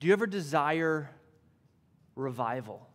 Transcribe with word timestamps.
Do 0.00 0.06
you 0.06 0.12
ever 0.14 0.26
desire 0.26 1.10
revival? 2.16 2.86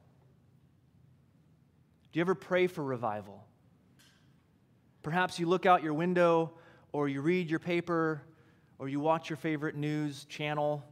Do 2.12 2.20
you 2.20 2.22
ever 2.22 2.36
pray 2.36 2.68
for 2.68 2.84
revival? 2.84 3.46
Perhaps 5.04 5.40
you 5.40 5.46
look 5.46 5.68
out 5.68 5.84
your 5.84 5.94
window 5.94 6.54
or 6.92 7.08
you 7.08 7.22
read 7.22 7.50
your 7.50 7.60
paper 7.60 8.24
or 8.80 8.90
you 8.90 9.00
watch 9.00 9.30
your 9.30 9.38
favorite 9.38 9.76
news 9.76 10.26
channel 10.26 10.84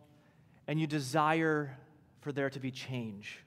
and 0.67 0.79
you 0.79 0.85
desire 0.85 1.75
for 2.21 2.31
there 2.31 2.49
to 2.49 2.59
be 2.59 2.69
change. 2.69 3.39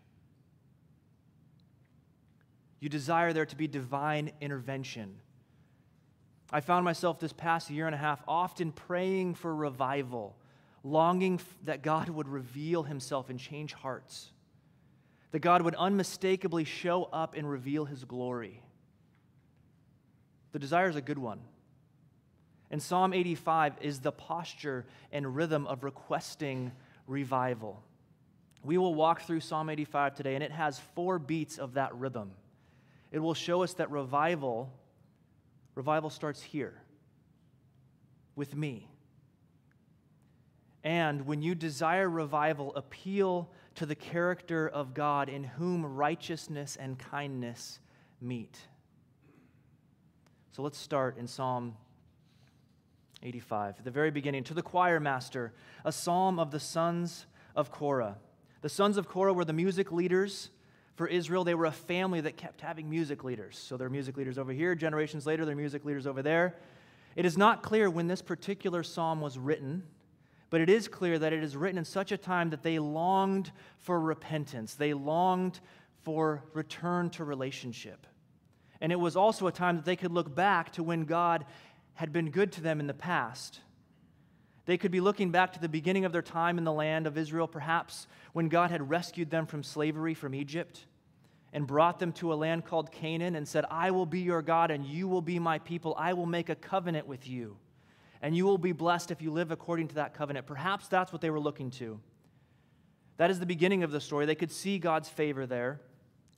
You 2.80 2.88
desire 2.88 3.32
there 3.32 3.46
to 3.46 3.56
be 3.56 3.68
divine 3.68 4.32
intervention. 4.40 5.16
I 6.50 6.60
found 6.60 6.84
myself 6.84 7.20
this 7.20 7.32
past 7.32 7.70
year 7.70 7.86
and 7.86 7.94
a 7.94 7.98
half 7.98 8.22
often 8.26 8.72
praying 8.72 9.34
for 9.34 9.54
revival, 9.54 10.36
longing 10.86 11.40
that 11.64 11.82
God 11.82 12.08
would 12.08 12.28
reveal 12.28 12.84
himself 12.84 13.28
and 13.28 13.40
change 13.40 13.72
hearts, 13.72 14.30
that 15.32 15.40
God 15.40 15.62
would 15.62 15.74
unmistakably 15.74 16.64
show 16.64 17.04
up 17.12 17.34
and 17.36 17.48
reveal 17.48 17.84
his 17.84 18.04
glory. 18.04 18.62
The 20.52 20.60
desire 20.60 20.88
is 20.88 20.96
a 20.96 21.02
good 21.02 21.18
one. 21.18 21.40
And 22.70 22.80
Psalm 22.80 23.12
85 23.12 23.74
is 23.80 24.00
the 24.00 24.12
posture 24.12 24.86
and 25.12 25.34
rhythm 25.34 25.66
of 25.66 25.82
requesting 25.82 26.72
revival. 27.06 27.82
We 28.62 28.78
will 28.78 28.94
walk 28.94 29.22
through 29.22 29.40
Psalm 29.40 29.70
85 29.70 30.14
today, 30.14 30.34
and 30.34 30.42
it 30.42 30.52
has 30.52 30.80
four 30.94 31.18
beats 31.18 31.58
of 31.58 31.74
that 31.74 31.94
rhythm. 31.94 32.30
It 33.12 33.18
will 33.18 33.34
show 33.34 33.62
us 33.62 33.74
that 33.74 33.90
revival, 33.90 34.72
revival 35.74 36.10
starts 36.10 36.42
here 36.42 36.74
with 38.34 38.54
me. 38.54 38.88
And 40.86 41.26
when 41.26 41.42
you 41.42 41.56
desire 41.56 42.08
revival, 42.08 42.72
appeal 42.76 43.50
to 43.74 43.86
the 43.86 43.96
character 43.96 44.68
of 44.68 44.94
God 44.94 45.28
in 45.28 45.42
whom 45.42 45.84
righteousness 45.84 46.76
and 46.76 46.96
kindness 46.96 47.80
meet. 48.20 48.56
So 50.52 50.62
let's 50.62 50.78
start 50.78 51.18
in 51.18 51.26
Psalm 51.26 51.76
85, 53.24 53.80
at 53.80 53.84
the 53.84 53.90
very 53.90 54.12
beginning. 54.12 54.44
To 54.44 54.54
the 54.54 54.62
choir 54.62 55.00
master, 55.00 55.52
a 55.84 55.90
psalm 55.90 56.38
of 56.38 56.52
the 56.52 56.60
sons 56.60 57.26
of 57.56 57.72
Korah. 57.72 58.16
The 58.62 58.68
sons 58.68 58.96
of 58.96 59.08
Korah 59.08 59.32
were 59.32 59.44
the 59.44 59.52
music 59.52 59.90
leaders 59.90 60.50
for 60.94 61.08
Israel. 61.08 61.42
They 61.42 61.56
were 61.56 61.66
a 61.66 61.72
family 61.72 62.20
that 62.20 62.36
kept 62.36 62.60
having 62.60 62.88
music 62.88 63.24
leaders. 63.24 63.58
So 63.58 63.76
their 63.76 63.90
music 63.90 64.16
leaders 64.16 64.38
over 64.38 64.52
here, 64.52 64.76
generations 64.76 65.26
later, 65.26 65.44
their 65.44 65.56
music 65.56 65.84
leaders 65.84 66.06
over 66.06 66.22
there. 66.22 66.54
It 67.16 67.24
is 67.24 67.36
not 67.36 67.64
clear 67.64 67.90
when 67.90 68.06
this 68.06 68.22
particular 68.22 68.84
psalm 68.84 69.20
was 69.20 69.36
written, 69.36 69.82
but 70.50 70.60
it 70.60 70.70
is 70.70 70.88
clear 70.88 71.18
that 71.18 71.32
it 71.32 71.42
is 71.42 71.56
written 71.56 71.78
in 71.78 71.84
such 71.84 72.12
a 72.12 72.16
time 72.16 72.50
that 72.50 72.62
they 72.62 72.78
longed 72.78 73.50
for 73.78 73.98
repentance. 73.98 74.74
They 74.74 74.94
longed 74.94 75.60
for 76.02 76.44
return 76.52 77.10
to 77.10 77.24
relationship. 77.24 78.06
And 78.80 78.92
it 78.92 79.00
was 79.00 79.16
also 79.16 79.46
a 79.46 79.52
time 79.52 79.76
that 79.76 79.84
they 79.84 79.96
could 79.96 80.12
look 80.12 80.34
back 80.34 80.72
to 80.74 80.82
when 80.82 81.04
God 81.04 81.44
had 81.94 82.12
been 82.12 82.30
good 82.30 82.52
to 82.52 82.60
them 82.60 82.78
in 82.78 82.86
the 82.86 82.94
past. 82.94 83.60
They 84.66 84.76
could 84.76 84.90
be 84.90 85.00
looking 85.00 85.30
back 85.30 85.52
to 85.54 85.60
the 85.60 85.68
beginning 85.68 86.04
of 86.04 86.12
their 86.12 86.22
time 86.22 86.58
in 86.58 86.64
the 86.64 86.72
land 86.72 87.06
of 87.06 87.16
Israel, 87.16 87.48
perhaps 87.48 88.06
when 88.32 88.48
God 88.48 88.70
had 88.70 88.88
rescued 88.90 89.30
them 89.30 89.46
from 89.46 89.62
slavery 89.62 90.14
from 90.14 90.34
Egypt 90.34 90.86
and 91.52 91.66
brought 91.66 91.98
them 91.98 92.12
to 92.12 92.32
a 92.32 92.34
land 92.34 92.64
called 92.64 92.92
Canaan 92.92 93.34
and 93.34 93.48
said, 93.48 93.64
I 93.70 93.90
will 93.92 94.06
be 94.06 94.20
your 94.20 94.42
God 94.42 94.70
and 94.70 94.84
you 94.84 95.08
will 95.08 95.22
be 95.22 95.38
my 95.38 95.58
people. 95.60 95.94
I 95.96 96.12
will 96.12 96.26
make 96.26 96.48
a 96.48 96.54
covenant 96.54 97.06
with 97.06 97.28
you 97.28 97.56
and 98.22 98.36
you 98.36 98.44
will 98.44 98.58
be 98.58 98.72
blessed 98.72 99.10
if 99.10 99.20
you 99.22 99.30
live 99.30 99.50
according 99.50 99.88
to 99.88 99.94
that 99.96 100.14
covenant. 100.14 100.46
Perhaps 100.46 100.88
that's 100.88 101.12
what 101.12 101.20
they 101.20 101.30
were 101.30 101.40
looking 101.40 101.70
to. 101.72 102.00
That 103.16 103.30
is 103.30 103.38
the 103.38 103.46
beginning 103.46 103.82
of 103.82 103.90
the 103.90 104.00
story. 104.00 104.26
They 104.26 104.34
could 104.34 104.52
see 104.52 104.78
God's 104.78 105.08
favor 105.08 105.46
there. 105.46 105.80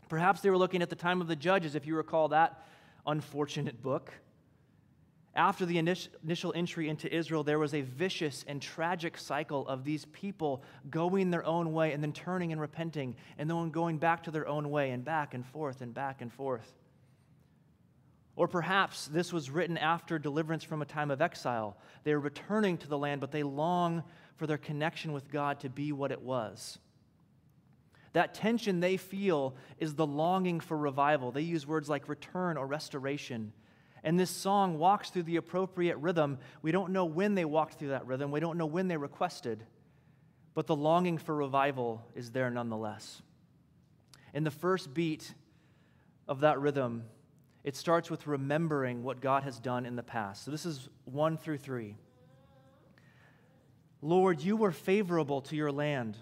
Perhaps 0.09 0.41
they 0.41 0.51
were 0.51 0.59
looking 0.59 0.81
at 0.81 0.91
the 0.91 0.97
time 0.97 1.21
of 1.21 1.27
the 1.27 1.37
judges, 1.37 1.75
if 1.75 1.87
you 1.87 1.97
recall 1.97 2.29
that 2.29 2.65
unfortunate 3.07 3.83
book. 3.83 4.13
After 5.35 5.67
the 5.67 5.79
initial 5.79 6.53
entry 6.57 6.89
into 6.89 7.15
Israel, 7.15 7.45
there 7.45 7.59
was 7.59 7.75
a 7.75 7.83
vicious 7.83 8.45
and 8.49 8.61
tragic 8.61 9.17
cycle 9.17 9.69
of 9.69 9.85
these 9.85 10.05
people 10.07 10.63
going 10.91 11.31
their 11.31 11.45
own 11.45 11.73
way 11.73 11.93
and 11.93 12.03
then 12.03 12.13
turning 12.13 12.51
and 12.51 12.61
repenting 12.61 13.15
and 13.39 13.49
then 13.49 13.71
going 13.71 13.99
back 13.99 14.25
to 14.25 14.31
their 14.31 14.49
own 14.49 14.71
way 14.71 14.91
and 14.91 15.05
back 15.05 15.35
and 15.35 15.47
forth 15.47 15.81
and 15.81 15.95
back 15.95 16.23
and 16.23 16.33
forth. 16.33 16.75
Or 18.39 18.47
perhaps 18.47 19.09
this 19.09 19.33
was 19.33 19.51
written 19.51 19.77
after 19.77 20.17
deliverance 20.17 20.63
from 20.63 20.81
a 20.81 20.85
time 20.85 21.11
of 21.11 21.21
exile. 21.21 21.77
They 22.05 22.13
are 22.13 22.21
returning 22.21 22.79
to 22.79 22.87
the 22.87 22.97
land, 22.97 23.21
but 23.21 23.33
they 23.33 23.43
long 23.43 24.05
for 24.37 24.47
their 24.47 24.57
connection 24.57 25.13
with 25.13 25.29
God 25.29 25.59
to 25.61 25.69
be 25.69 25.91
what 25.91 26.13
it 26.13 26.23
was. 26.23 26.79
That 28.13 28.35
tension 28.35 28.79
they 28.79 28.97
feel 28.97 29.57
is 29.81 29.97
the 29.97 30.07
longing 30.07 30.61
for 30.61 30.79
revival. 30.79 31.33
They 31.33 31.41
use 31.41 31.67
words 31.67 31.89
like 31.89 32.09
return 32.09 32.57
or 32.57 32.65
restoration. 32.65 33.53
And 34.05 34.21
this 34.21 34.31
song 34.31 34.79
walks 34.79 35.11
through 35.11 35.25
the 35.25 35.35
appropriate 35.35 35.97
rhythm. 35.97 36.39
We 36.63 36.71
don't 36.71 36.93
know 36.93 37.07
when 37.07 37.35
they 37.35 37.45
walked 37.45 37.81
through 37.81 37.89
that 37.89 38.07
rhythm, 38.07 38.31
we 38.31 38.39
don't 38.39 38.57
know 38.57 38.67
when 38.67 38.87
they 38.87 38.97
requested, 38.97 39.67
but 40.55 40.69
the 40.69 40.77
longing 40.77 41.19
for 41.19 41.35
revival 41.35 42.07
is 42.15 42.31
there 42.31 42.51
nonetheless. 42.51 43.21
In 44.33 44.45
the 44.45 44.53
first 44.53 44.95
beat 44.95 45.35
of 46.29 46.43
that 46.43 46.61
rhythm, 46.61 47.03
it 47.65 47.77
starts 47.77 48.11
with 48.11 48.27
remembering 48.27 49.03
what 49.03 49.21
God 49.21 49.43
has 49.43 49.59
done 49.59 49.85
in 49.85 49.97
the 49.97 50.03
past. 50.03 50.45
So 50.45 50.51
this 50.51 50.65
is 50.65 50.89
one 51.05 51.37
through 51.37 51.59
three. 51.59 51.97
Lord, 54.01 54.41
you 54.41 54.57
were 54.57 54.73
favorable 54.73 55.41
to 55.43 55.57
your 55.57 55.73
land. 55.73 56.17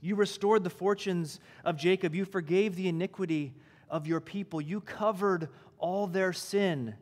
You 0.00 0.16
restored 0.16 0.64
the 0.64 0.70
fortunes 0.70 1.40
of 1.64 1.76
Jacob. 1.76 2.14
You 2.14 2.24
forgave 2.24 2.76
the 2.76 2.88
iniquity 2.88 3.54
of 3.88 4.06
your 4.06 4.20
people. 4.20 4.60
You 4.60 4.80
covered 4.80 5.48
all 5.78 6.06
their 6.06 6.32
sin. 6.32 6.94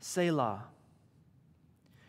Selah. 0.00 0.64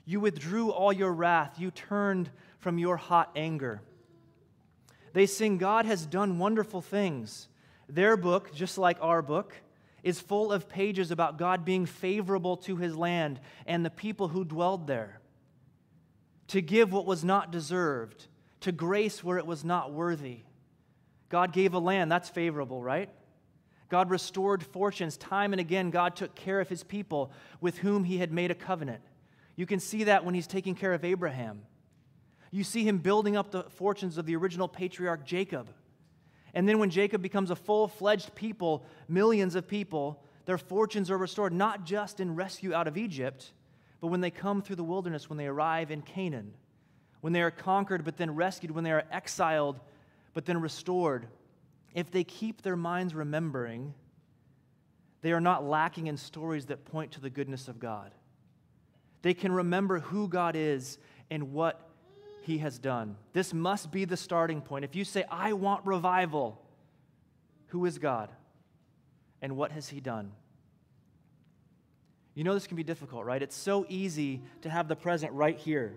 You 0.06 0.20
withdrew 0.20 0.72
all 0.72 0.92
your 0.92 1.14
wrath. 1.14 1.60
You 1.60 1.72
turned 1.72 2.30
from 2.60 2.78
your 2.78 2.98
hot 2.98 3.32
anger. 3.36 3.82
They 5.14 5.26
sing, 5.26 5.58
God 5.58 5.86
has 5.86 6.06
done 6.06 6.40
wonderful 6.40 6.82
things. 6.82 7.48
Their 7.90 8.16
book, 8.16 8.54
just 8.54 8.78
like 8.78 8.98
our 9.02 9.22
book, 9.22 9.56
is 10.04 10.20
full 10.20 10.52
of 10.52 10.68
pages 10.68 11.12
about 11.12 11.38
God 11.38 11.64
being 11.64 11.86
favorable 11.86 12.58
to 12.58 12.76
his 12.76 12.96
land 12.96 13.40
and 13.66 13.86
the 13.86 13.90
people 13.90 14.30
who 14.30 14.44
dwelled 14.44 14.88
there, 14.88 15.20
to 16.48 16.62
give 16.62 16.92
what 16.92 17.06
was 17.06 17.24
not 17.24 17.52
deserved, 17.52 18.28
to 18.62 18.72
grace 18.72 19.24
where 19.24 19.38
it 19.38 19.46
was 19.46 19.64
not 19.64 19.94
worthy. 19.94 20.40
God 21.30 21.54
gave 21.54 21.74
a 21.74 21.80
land, 21.80 22.12
that's 22.12 22.30
favorable, 22.30 22.82
right? 22.82 23.10
God 23.90 24.10
restored 24.10 24.64
fortunes. 24.64 25.18
Time 25.18 25.54
and 25.54 25.60
again, 25.60 25.92
God 25.92 26.16
took 26.16 26.34
care 26.34 26.62
of 26.62 26.70
his 26.70 26.84
people 26.84 27.32
with 27.60 27.78
whom 27.80 28.04
he 28.06 28.18
had 28.18 28.32
made 28.32 28.50
a 28.50 28.56
covenant. 28.56 29.02
You 29.56 29.66
can 29.66 29.80
see 29.80 30.06
that 30.06 30.26
when 30.26 30.34
he's 30.34 30.48
taking 30.48 30.76
care 30.76 30.94
of 30.94 31.04
Abraham. 31.04 31.62
You 32.52 32.64
see 32.64 32.84
him 32.84 32.98
building 32.98 33.36
up 33.36 33.52
the 33.52 33.64
fortunes 33.64 34.18
of 34.18 34.26
the 34.26 34.36
original 34.36 34.68
patriarch 34.68 35.26
Jacob. 35.26 35.70
And 36.54 36.68
then 36.68 36.80
when 36.80 36.90
Jacob 36.90 37.22
becomes 37.22 37.52
a 37.52 37.56
full 37.56 37.88
fledged 37.88 38.36
people, 38.36 38.84
millions 39.08 39.56
of 39.56 39.68
people, 39.68 40.24
their 40.46 40.58
fortunes 40.58 41.10
are 41.10 41.18
restored, 41.18 41.54
not 41.54 41.86
just 41.86 42.20
in 42.20 42.36
rescue 42.36 42.74
out 42.74 42.88
of 42.88 42.98
Egypt, 42.98 43.52
but 44.02 44.08
when 44.08 44.22
they 44.22 44.32
come 44.32 44.62
through 44.62 44.76
the 44.76 44.84
wilderness, 44.84 45.30
when 45.30 45.38
they 45.38 45.48
arrive 45.48 45.92
in 45.92 46.02
Canaan, 46.02 46.54
when 47.22 47.34
they 47.34 47.42
are 47.42 47.52
conquered 47.52 48.04
but 48.04 48.18
then 48.18 48.36
rescued, 48.36 48.72
when 48.72 48.84
they 48.84 48.92
are 48.92 49.06
exiled 49.12 49.80
but 50.34 50.46
then 50.46 50.60
restored 50.60 51.28
if 51.94 52.12
they 52.12 52.24
keep 52.24 52.62
their 52.62 52.76
minds 52.76 53.14
remembering, 53.14 53.94
they 55.22 55.32
are 55.34 55.42
not 55.42 55.64
lacking 55.64 56.08
in 56.08 56.18
stories 56.18 56.68
that 56.68 56.86
point 56.86 57.12
to 57.12 57.22
the 57.22 57.30
goodness 57.30 57.68
of 57.68 57.80
God. 57.80 58.14
They 59.22 59.34
can 59.34 59.52
remember 59.52 60.00
who 60.00 60.28
God 60.28 60.56
is 60.56 60.98
and 61.30 61.52
what 61.52 61.90
He 62.42 62.58
has 62.60 62.80
done. 62.80 63.18
This 63.34 63.54
must 63.54 63.92
be 63.92 64.06
the 64.06 64.18
starting 64.18 64.62
point. 64.62 64.84
If 64.84 64.96
you 64.96 65.06
say, 65.06 65.24
I 65.30 65.54
want 65.54 65.86
revival, 65.86 66.60
who 67.68 67.86
is 67.86 68.00
God 68.00 68.30
and 69.42 69.56
what 69.56 69.72
has 69.72 69.88
He 69.90 70.00
done? 70.00 70.32
You 72.34 72.44
know 72.44 72.54
this 72.54 72.68
can 72.68 72.78
be 72.78 72.84
difficult, 72.84 73.26
right? 73.26 73.42
It's 73.42 73.56
so 73.56 73.86
easy 73.90 74.42
to 74.62 74.70
have 74.70 74.88
the 74.88 74.96
present 74.96 75.34
right 75.34 75.58
here. 75.58 75.94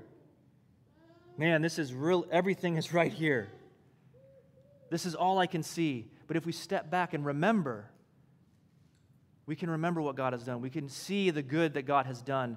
Man, 1.38 1.62
this 1.62 1.78
is 1.78 1.94
real, 1.94 2.26
everything 2.30 2.76
is 2.76 2.92
right 2.92 3.12
here. 3.12 3.48
This 4.90 5.06
is 5.06 5.14
all 5.14 5.38
I 5.38 5.46
can 5.46 5.62
see. 5.62 6.10
But 6.26 6.36
if 6.36 6.44
we 6.46 6.52
step 6.52 6.90
back 6.90 7.14
and 7.14 7.24
remember, 7.24 7.90
we 9.46 9.56
can 9.56 9.70
remember 9.70 10.00
what 10.00 10.16
God 10.16 10.32
has 10.32 10.44
done. 10.44 10.60
We 10.60 10.70
can 10.70 10.88
see 10.88 11.30
the 11.30 11.42
good 11.42 11.74
that 11.74 11.82
God 11.82 12.06
has 12.06 12.22
done. 12.22 12.56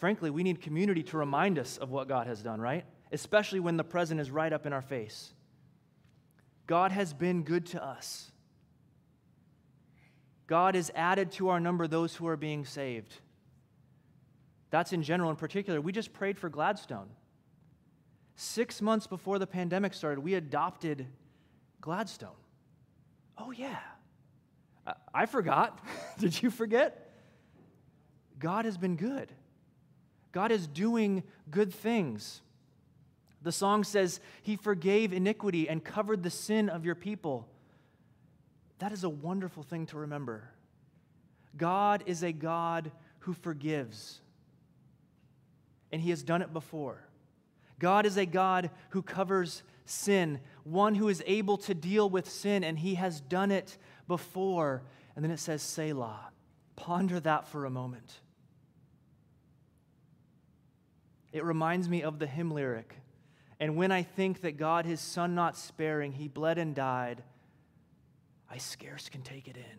Frankly, 0.00 0.30
we 0.30 0.42
need 0.42 0.62
community 0.62 1.02
to 1.02 1.18
remind 1.18 1.58
us 1.58 1.76
of 1.76 1.90
what 1.90 2.08
God 2.08 2.26
has 2.26 2.42
done, 2.42 2.58
right? 2.58 2.86
Especially 3.12 3.60
when 3.60 3.76
the 3.76 3.84
present 3.84 4.18
is 4.18 4.30
right 4.30 4.50
up 4.50 4.64
in 4.64 4.72
our 4.72 4.80
face. 4.80 5.34
God 6.66 6.90
has 6.90 7.12
been 7.12 7.42
good 7.42 7.66
to 7.66 7.84
us. 7.84 8.32
God 10.46 10.74
has 10.74 10.90
added 10.94 11.32
to 11.32 11.50
our 11.50 11.60
number 11.60 11.86
those 11.86 12.16
who 12.16 12.26
are 12.28 12.38
being 12.38 12.64
saved. 12.64 13.14
That's 14.70 14.94
in 14.94 15.02
general. 15.02 15.28
In 15.28 15.36
particular, 15.36 15.82
we 15.82 15.92
just 15.92 16.14
prayed 16.14 16.38
for 16.38 16.48
Gladstone. 16.48 17.10
Six 18.36 18.80
months 18.80 19.06
before 19.06 19.38
the 19.38 19.46
pandemic 19.46 19.92
started, 19.92 20.20
we 20.20 20.32
adopted 20.32 21.06
Gladstone. 21.82 22.30
Oh, 23.36 23.50
yeah. 23.50 23.80
I, 24.86 24.94
I 25.12 25.26
forgot. 25.26 25.78
Did 26.18 26.42
you 26.42 26.48
forget? 26.48 27.10
God 28.38 28.64
has 28.64 28.78
been 28.78 28.96
good. 28.96 29.30
God 30.32 30.52
is 30.52 30.66
doing 30.66 31.22
good 31.50 31.72
things. 31.72 32.42
The 33.42 33.52
song 33.52 33.84
says, 33.84 34.20
He 34.42 34.56
forgave 34.56 35.12
iniquity 35.12 35.68
and 35.68 35.84
covered 35.84 36.22
the 36.22 36.30
sin 36.30 36.68
of 36.68 36.84
your 36.84 36.94
people. 36.94 37.48
That 38.78 38.92
is 38.92 39.04
a 39.04 39.08
wonderful 39.08 39.62
thing 39.62 39.86
to 39.86 39.98
remember. 39.98 40.48
God 41.56 42.04
is 42.06 42.22
a 42.22 42.32
God 42.32 42.92
who 43.20 43.32
forgives, 43.32 44.20
and 45.90 46.00
He 46.00 46.10
has 46.10 46.22
done 46.22 46.42
it 46.42 46.52
before. 46.52 47.02
God 47.78 48.06
is 48.06 48.16
a 48.16 48.26
God 48.26 48.70
who 48.90 49.02
covers 49.02 49.62
sin, 49.84 50.40
one 50.64 50.94
who 50.94 51.08
is 51.08 51.22
able 51.26 51.56
to 51.58 51.74
deal 51.74 52.08
with 52.08 52.30
sin, 52.30 52.62
and 52.62 52.78
He 52.78 52.94
has 52.94 53.20
done 53.20 53.50
it 53.50 53.76
before. 54.06 54.82
And 55.16 55.24
then 55.24 55.32
it 55.32 55.40
says, 55.40 55.62
Selah. 55.62 56.30
Ponder 56.76 57.20
that 57.20 57.48
for 57.48 57.66
a 57.66 57.70
moment. 57.70 58.20
It 61.32 61.44
reminds 61.44 61.88
me 61.88 62.02
of 62.02 62.18
the 62.18 62.26
hymn 62.26 62.50
lyric. 62.50 62.94
And 63.58 63.76
when 63.76 63.92
I 63.92 64.02
think 64.02 64.40
that 64.40 64.56
God, 64.56 64.86
his 64.86 65.00
son 65.00 65.34
not 65.34 65.56
sparing, 65.56 66.12
he 66.12 66.28
bled 66.28 66.58
and 66.58 66.74
died, 66.74 67.22
I 68.50 68.58
scarce 68.58 69.08
can 69.08 69.22
take 69.22 69.46
it 69.46 69.56
in. 69.56 69.78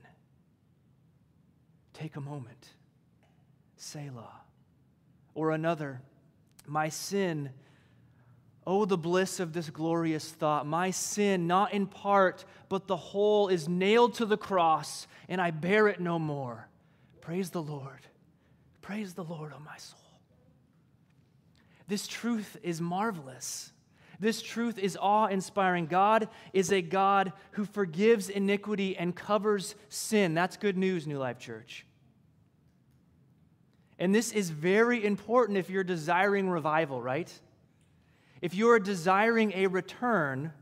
Take 1.93 2.15
a 2.15 2.21
moment. 2.21 2.69
Selah. 3.75 4.41
Or 5.33 5.51
another, 5.51 6.01
my 6.67 6.89
sin, 6.89 7.49
oh, 8.65 8.85
the 8.85 8.97
bliss 8.97 9.39
of 9.39 9.53
this 9.53 9.69
glorious 9.69 10.29
thought. 10.29 10.67
My 10.67 10.91
sin, 10.91 11.47
not 11.47 11.73
in 11.73 11.87
part, 11.87 12.45
but 12.69 12.87
the 12.87 12.97
whole, 12.97 13.47
is 13.47 13.67
nailed 13.67 14.13
to 14.15 14.25
the 14.25 14.37
cross, 14.37 15.07
and 15.27 15.41
I 15.41 15.51
bear 15.51 15.87
it 15.87 15.99
no 15.99 16.19
more. 16.19 16.67
Praise 17.21 17.49
the 17.49 17.61
Lord. 17.61 18.07
Praise 18.81 19.13
the 19.13 19.23
Lord, 19.23 19.51
O 19.53 19.57
oh 19.57 19.63
my 19.63 19.77
soul. 19.77 20.00
This 21.87 22.07
truth 22.07 22.57
is 22.63 22.79
marvelous. 22.79 23.71
This 24.21 24.41
truth 24.41 24.77
is 24.77 24.97
awe 25.01 25.25
inspiring. 25.25 25.87
God 25.87 26.29
is 26.53 26.71
a 26.71 26.81
God 26.83 27.33
who 27.53 27.65
forgives 27.65 28.29
iniquity 28.29 28.95
and 28.95 29.15
covers 29.15 29.73
sin. 29.89 30.35
That's 30.35 30.57
good 30.57 30.77
news, 30.77 31.07
New 31.07 31.17
Life 31.17 31.39
Church. 31.39 31.87
And 33.97 34.13
this 34.13 34.31
is 34.31 34.51
very 34.51 35.03
important 35.03 35.57
if 35.57 35.71
you're 35.71 35.83
desiring 35.83 36.49
revival, 36.49 37.01
right? 37.01 37.31
If 38.41 38.53
you're 38.53 38.79
desiring 38.79 39.53
a 39.53 39.67
return, 39.67 40.53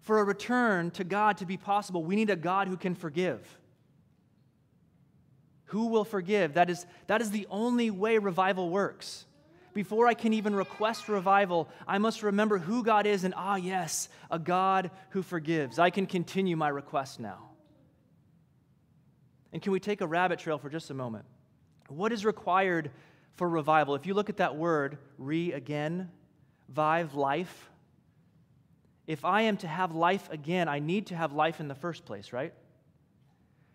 for 0.00 0.20
a 0.20 0.24
return 0.24 0.90
to 0.92 1.04
God 1.04 1.36
to 1.38 1.46
be 1.46 1.56
possible, 1.56 2.04
we 2.04 2.16
need 2.16 2.30
a 2.30 2.36
God 2.36 2.68
who 2.68 2.76
can 2.76 2.94
forgive. 2.94 3.58
Who 5.66 5.88
will 5.88 6.04
forgive? 6.04 6.54
That 6.54 6.70
is, 6.70 6.86
that 7.08 7.20
is 7.20 7.30
the 7.30 7.46
only 7.50 7.90
way 7.90 8.18
revival 8.18 8.70
works 8.70 9.26
before 9.78 10.08
I 10.08 10.14
can 10.14 10.32
even 10.32 10.56
request 10.56 11.08
revival, 11.08 11.68
I 11.86 11.98
must 11.98 12.24
remember 12.24 12.58
who 12.58 12.82
God 12.82 13.06
is 13.06 13.22
and, 13.22 13.32
ah, 13.36 13.54
yes, 13.54 14.08
a 14.28 14.36
God 14.36 14.90
who 15.10 15.22
forgives. 15.22 15.78
I 15.78 15.90
can 15.90 16.04
continue 16.04 16.56
my 16.56 16.68
request 16.68 17.20
now. 17.20 17.50
And 19.52 19.62
can 19.62 19.70
we 19.70 19.78
take 19.78 20.00
a 20.00 20.06
rabbit 20.08 20.40
trail 20.40 20.58
for 20.58 20.68
just 20.68 20.90
a 20.90 20.94
moment? 20.94 21.26
What 21.86 22.10
is 22.10 22.24
required 22.24 22.90
for 23.36 23.48
revival? 23.48 23.94
If 23.94 24.04
you 24.04 24.14
look 24.14 24.28
at 24.28 24.38
that 24.38 24.56
word, 24.56 24.98
re 25.16 25.52
again, 25.52 26.10
vive, 26.68 27.14
life, 27.14 27.70
if 29.06 29.24
I 29.24 29.42
am 29.42 29.58
to 29.58 29.68
have 29.68 29.94
life 29.94 30.28
again, 30.32 30.66
I 30.66 30.80
need 30.80 31.06
to 31.06 31.14
have 31.14 31.32
life 31.32 31.60
in 31.60 31.68
the 31.68 31.76
first 31.76 32.04
place, 32.04 32.32
right? 32.32 32.52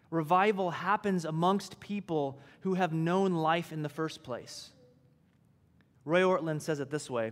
Revival 0.10 0.70
happens 0.70 1.24
amongst 1.24 1.80
people 1.80 2.42
who 2.60 2.74
have 2.74 2.92
known 2.92 3.32
life 3.32 3.72
in 3.72 3.84
the 3.84 3.88
first 3.88 4.22
place. 4.22 4.74
Roy 6.06 6.22
Ortlund 6.22 6.62
says 6.62 6.80
it 6.80 6.90
this 6.90 7.10
way 7.10 7.32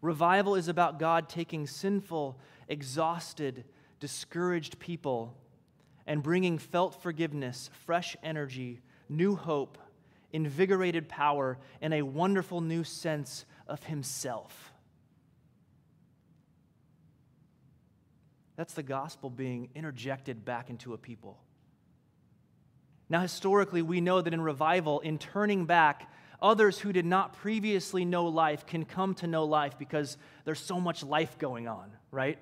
Revival 0.00 0.54
is 0.54 0.68
about 0.68 0.98
God 0.98 1.28
taking 1.28 1.66
sinful, 1.66 2.38
exhausted, 2.68 3.64
discouraged 4.00 4.78
people 4.78 5.36
and 6.06 6.22
bringing 6.22 6.56
felt 6.56 7.02
forgiveness, 7.02 7.68
fresh 7.84 8.16
energy, 8.22 8.80
new 9.10 9.36
hope, 9.36 9.76
invigorated 10.32 11.08
power, 11.08 11.58
and 11.82 11.92
a 11.92 12.02
wonderful 12.02 12.62
new 12.62 12.82
sense 12.82 13.44
of 13.66 13.82
Himself. 13.84 14.72
That's 18.56 18.72
the 18.72 18.82
gospel 18.82 19.28
being 19.28 19.68
interjected 19.74 20.44
back 20.44 20.70
into 20.70 20.94
a 20.94 20.98
people. 20.98 21.38
Now, 23.10 23.20
historically, 23.20 23.82
we 23.82 24.00
know 24.00 24.20
that 24.20 24.34
in 24.34 24.40
revival, 24.40 25.00
in 25.00 25.18
turning 25.18 25.66
back, 25.66 26.10
Others 26.40 26.78
who 26.78 26.92
did 26.92 27.04
not 27.04 27.32
previously 27.34 28.04
know 28.04 28.26
life 28.26 28.66
can 28.66 28.84
come 28.84 29.14
to 29.16 29.26
know 29.26 29.44
life 29.44 29.78
because 29.78 30.16
there's 30.44 30.60
so 30.60 30.80
much 30.80 31.02
life 31.02 31.36
going 31.38 31.66
on, 31.66 31.90
right? 32.10 32.38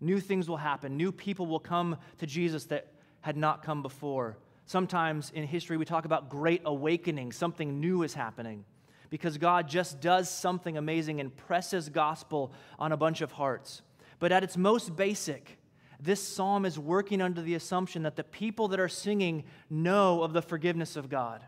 New 0.00 0.20
things 0.20 0.48
will 0.48 0.56
happen. 0.56 0.96
New 0.96 1.12
people 1.12 1.46
will 1.46 1.60
come 1.60 1.96
to 2.18 2.26
Jesus 2.26 2.64
that 2.66 2.88
had 3.20 3.36
not 3.36 3.62
come 3.62 3.82
before. 3.82 4.38
Sometimes 4.64 5.30
in 5.30 5.44
history, 5.46 5.76
we 5.76 5.84
talk 5.84 6.04
about 6.04 6.28
great 6.28 6.62
awakening. 6.64 7.32
Something 7.32 7.80
new 7.80 8.02
is 8.02 8.14
happening 8.14 8.64
because 9.10 9.38
God 9.38 9.68
just 9.68 10.00
does 10.00 10.28
something 10.28 10.76
amazing 10.76 11.20
and 11.20 11.34
presses 11.34 11.88
gospel 11.88 12.52
on 12.78 12.92
a 12.92 12.96
bunch 12.96 13.20
of 13.20 13.32
hearts. 13.32 13.82
But 14.18 14.32
at 14.32 14.42
its 14.42 14.56
most 14.56 14.96
basic, 14.96 15.58
this 16.00 16.20
psalm 16.20 16.64
is 16.64 16.78
working 16.78 17.20
under 17.20 17.40
the 17.40 17.54
assumption 17.54 18.02
that 18.02 18.16
the 18.16 18.24
people 18.24 18.68
that 18.68 18.80
are 18.80 18.88
singing 18.88 19.44
know 19.70 20.22
of 20.22 20.32
the 20.32 20.42
forgiveness 20.42 20.96
of 20.96 21.08
God. 21.08 21.42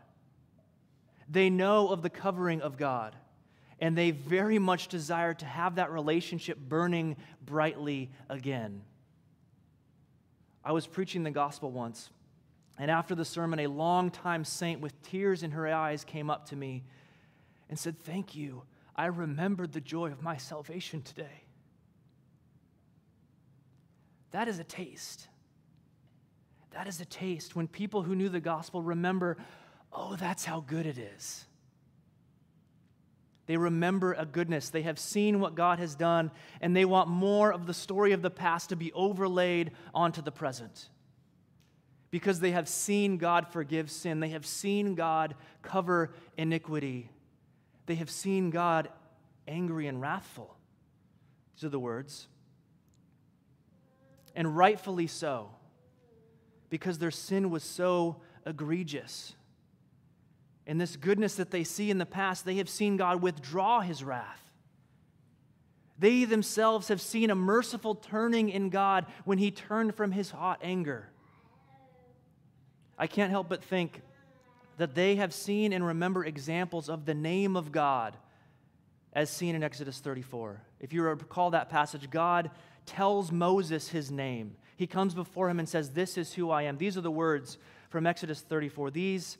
They 1.29 1.49
know 1.49 1.89
of 1.89 2.01
the 2.01 2.09
covering 2.09 2.61
of 2.61 2.77
God, 2.77 3.15
and 3.79 3.97
they 3.97 4.11
very 4.11 4.59
much 4.59 4.87
desire 4.87 5.33
to 5.35 5.45
have 5.45 5.75
that 5.75 5.91
relationship 5.91 6.57
burning 6.57 7.17
brightly 7.45 8.09
again. 8.29 8.81
I 10.65 10.71
was 10.71 10.87
preaching 10.87 11.23
the 11.23 11.31
gospel 11.31 11.71
once, 11.71 12.09
and 12.77 12.89
after 12.89 13.13
the 13.13 13.25
sermon, 13.25 13.59
a 13.59 13.67
longtime 13.67 14.43
saint 14.43 14.81
with 14.81 14.99
tears 15.03 15.43
in 15.43 15.51
her 15.51 15.67
eyes 15.67 16.03
came 16.03 16.29
up 16.29 16.47
to 16.49 16.55
me 16.55 16.83
and 17.69 17.77
said, 17.77 17.99
Thank 17.99 18.35
you. 18.35 18.63
I 18.95 19.05
remembered 19.05 19.71
the 19.71 19.79
joy 19.79 20.11
of 20.11 20.21
my 20.21 20.35
salvation 20.35 21.01
today. 21.01 21.45
That 24.31 24.47
is 24.47 24.59
a 24.59 24.63
taste. 24.63 25.27
That 26.71 26.87
is 26.87 26.99
a 27.01 27.05
taste 27.05 27.55
when 27.55 27.67
people 27.67 28.03
who 28.03 28.15
knew 28.15 28.29
the 28.29 28.39
gospel 28.39 28.81
remember, 28.81 29.37
oh, 29.91 30.15
that's 30.15 30.45
how 30.45 30.61
good 30.61 30.85
it 30.85 30.97
is. 30.97 31.45
They 33.49 33.57
remember 33.57 34.13
a 34.13 34.27
goodness. 34.27 34.69
They 34.69 34.83
have 34.83 34.99
seen 34.99 35.39
what 35.39 35.55
God 35.55 35.79
has 35.79 35.95
done, 35.95 36.29
and 36.61 36.75
they 36.75 36.85
want 36.85 37.09
more 37.09 37.51
of 37.51 37.65
the 37.65 37.73
story 37.73 38.11
of 38.11 38.21
the 38.21 38.29
past 38.29 38.69
to 38.69 38.75
be 38.75 38.93
overlaid 38.93 39.71
onto 39.91 40.21
the 40.21 40.31
present. 40.31 40.89
Because 42.11 42.39
they 42.39 42.51
have 42.51 42.69
seen 42.69 43.17
God 43.17 43.47
forgive 43.47 43.89
sin, 43.89 44.19
they 44.19 44.29
have 44.29 44.45
seen 44.45 44.93
God 44.93 45.33
cover 45.63 46.11
iniquity, 46.37 47.09
they 47.87 47.95
have 47.95 48.11
seen 48.11 48.51
God 48.51 48.89
angry 49.47 49.87
and 49.87 49.99
wrathful. 49.99 50.55
These 51.55 51.63
are 51.63 51.69
the 51.69 51.79
words. 51.79 52.27
And 54.35 54.55
rightfully 54.55 55.07
so, 55.07 55.49
because 56.69 56.99
their 56.99 57.09
sin 57.09 57.49
was 57.49 57.63
so 57.63 58.21
egregious 58.45 59.33
and 60.67 60.79
this 60.79 60.95
goodness 60.95 61.35
that 61.35 61.51
they 61.51 61.63
see 61.63 61.89
in 61.89 61.97
the 61.97 62.05
past, 62.05 62.45
they 62.45 62.55
have 62.57 62.69
seen 62.69 62.97
God 62.97 63.21
withdraw 63.21 63.81
his 63.81 64.03
wrath. 64.03 64.43
They 65.97 66.23
themselves 66.23 66.87
have 66.87 67.01
seen 67.01 67.29
a 67.29 67.35
merciful 67.35 67.95
turning 67.95 68.49
in 68.49 68.69
God 68.69 69.05
when 69.25 69.37
he 69.37 69.51
turned 69.51 69.95
from 69.95 70.11
his 70.11 70.31
hot 70.31 70.59
anger. 70.63 71.09
I 72.97 73.07
can't 73.07 73.31
help 73.31 73.49
but 73.49 73.63
think 73.63 74.01
that 74.77 74.95
they 74.95 75.15
have 75.15 75.33
seen 75.33 75.73
and 75.73 75.85
remember 75.85 76.23
examples 76.23 76.89
of 76.89 77.05
the 77.05 77.13
name 77.13 77.57
of 77.57 77.71
God 77.71 78.15
as 79.11 79.29
seen 79.29 79.55
in 79.55 79.63
Exodus 79.63 79.99
34. 79.99 80.61
If 80.79 80.93
you 80.93 81.03
recall 81.03 81.51
that 81.51 81.69
passage, 81.69 82.09
God 82.09 82.51
tells 82.85 83.31
Moses 83.31 83.89
his 83.89 84.09
name. 84.09 84.55
He 84.77 84.87
comes 84.87 85.13
before 85.13 85.49
him 85.49 85.59
and 85.59 85.67
says, 85.67 85.89
This 85.91 86.17
is 86.17 86.33
who 86.33 86.49
I 86.49 86.63
am. 86.63 86.77
These 86.77 86.97
are 86.97 87.01
the 87.01 87.11
words 87.11 87.57
from 87.89 88.07
Exodus 88.07 88.39
34. 88.41 88.91
These 88.91 89.37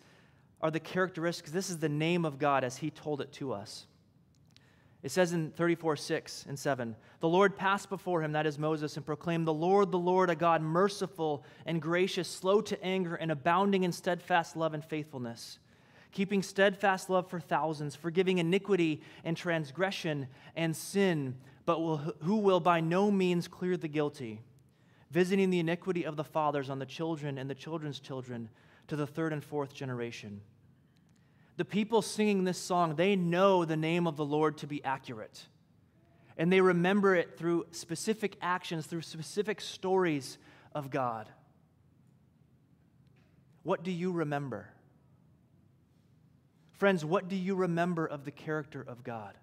are 0.62 0.72
the 0.72 0.80
characteristics. 0.80 1.52
This 1.52 1.70
is 1.70 1.78
the 1.78 1.90
name 1.90 2.26
of 2.26 2.38
God 2.38 2.64
as 2.64 2.78
He 2.78 2.90
told 2.90 3.22
it 3.22 3.32
to 3.34 3.54
us. 3.54 3.86
It 5.02 5.12
says 5.12 5.32
in 5.32 5.52
34, 5.52 5.96
6 5.96 6.46
and 6.50 6.60
7 6.60 6.96
The 7.22 7.30
Lord 7.30 7.56
passed 7.56 7.90
before 7.90 8.22
him, 8.22 8.34
that 8.34 8.46
is 8.46 8.60
Moses, 8.60 8.98
and 8.98 9.06
proclaimed, 9.06 9.48
The 9.48 9.54
Lord, 9.54 9.92
the 9.92 9.98
Lord, 9.98 10.30
a 10.30 10.36
God 10.36 10.62
merciful 10.62 11.44
and 11.66 11.82
gracious, 11.82 12.28
slow 12.28 12.60
to 12.62 12.84
anger, 12.84 13.16
and 13.16 13.32
abounding 13.32 13.84
in 13.84 13.92
steadfast 13.92 14.58
love 14.58 14.74
and 14.74 14.84
faithfulness, 14.84 15.60
keeping 16.12 16.44
steadfast 16.44 17.10
love 17.10 17.30
for 17.30 17.40
thousands, 17.40 17.96
forgiving 17.96 18.40
iniquity 18.40 19.02
and 19.24 19.38
transgression 19.38 20.28
and 20.56 20.76
sin, 20.76 21.36
but 21.66 21.80
will, 21.80 21.98
who 22.24 22.38
will 22.38 22.60
by 22.60 22.82
no 22.82 23.10
means 23.10 23.48
clear 23.48 23.78
the 23.78 23.88
guilty, 23.88 24.42
visiting 25.12 25.50
the 25.50 25.60
iniquity 25.60 26.04
of 26.04 26.18
the 26.18 26.24
fathers 26.26 26.70
on 26.70 26.80
the 26.80 26.86
children 26.86 27.38
and 27.38 27.50
the 27.50 27.56
children's 27.56 28.02
children 28.02 28.50
to 28.90 28.96
the 28.96 29.08
third 29.08 29.34
and 29.34 29.44
fourth 29.44 29.74
generation. 29.74 30.42
The 31.58 31.66
people 31.66 32.02
singing 32.02 32.44
this 32.44 32.58
song, 32.58 32.96
they 32.96 33.16
know 33.16 33.66
the 33.66 33.76
name 33.76 34.08
of 34.08 34.16
the 34.16 34.26
Lord 34.26 34.58
to 34.60 34.68
be 34.68 34.84
accurate. 34.84 35.46
And 36.38 36.52
they 36.52 36.62
remember 36.62 37.16
it 37.16 37.38
through 37.38 37.68
specific 37.72 38.38
actions, 38.42 38.86
through 38.86 39.02
specific 39.02 39.60
stories 39.60 40.38
of 40.74 40.90
God. 40.90 41.30
What 43.64 43.84
do 43.84 43.92
you 43.92 44.12
remember? 44.12 44.70
Friends, 46.72 47.04
what 47.04 47.28
do 47.28 47.36
you 47.36 47.56
remember 47.56 48.06
of 48.06 48.24
the 48.24 48.32
character 48.32 48.82
of 48.88 49.04
God? 49.04 49.38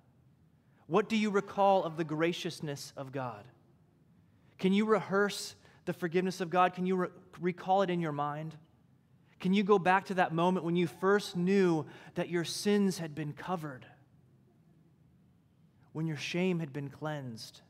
What 0.87 1.11
do 1.11 1.17
you 1.17 1.29
recall 1.31 1.85
of 1.85 1.99
the 1.99 2.05
graciousness 2.05 2.95
of 2.97 3.12
God? 3.12 3.45
Can 4.59 4.73
you 4.73 4.87
rehearse 4.87 5.55
the 5.85 5.93
forgiveness 5.93 6.41
of 6.41 6.49
God? 6.49 6.73
Can 6.73 6.87
you 6.87 6.97
re- 6.97 7.09
recall 7.41 7.83
it 7.83 7.91
in 7.91 8.00
your 8.00 8.12
mind? 8.12 8.57
Can 9.40 9.52
you 9.52 9.62
go 9.62 9.78
back 9.78 10.07
to 10.07 10.14
that 10.14 10.33
moment 10.33 10.64
when 10.64 10.76
you 10.76 10.87
first 10.87 11.37
knew 11.37 11.87
that 12.14 12.28
your 12.28 12.45
sins 12.45 12.99
had 12.99 13.14
been 13.14 13.33
covered? 13.33 13.87
When 15.93 16.07
your 16.07 16.16
shame 16.16 16.59
had 16.61 16.73
been 16.73 16.88
cleansed? 16.88 17.61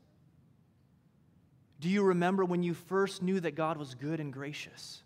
Do 1.79 1.89
you 1.89 2.03
remember 2.03 2.43
when 2.45 2.63
you 2.63 2.73
first 2.73 3.21
knew 3.21 3.39
that 3.39 3.55
God 3.55 3.77
was 3.77 3.95
good 3.95 4.19
and 4.19 4.33
gracious? 4.33 5.03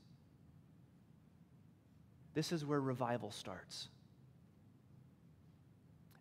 This 2.34 2.52
is 2.52 2.66
where 2.66 2.80
revival 2.80 3.32
starts. 3.32 3.90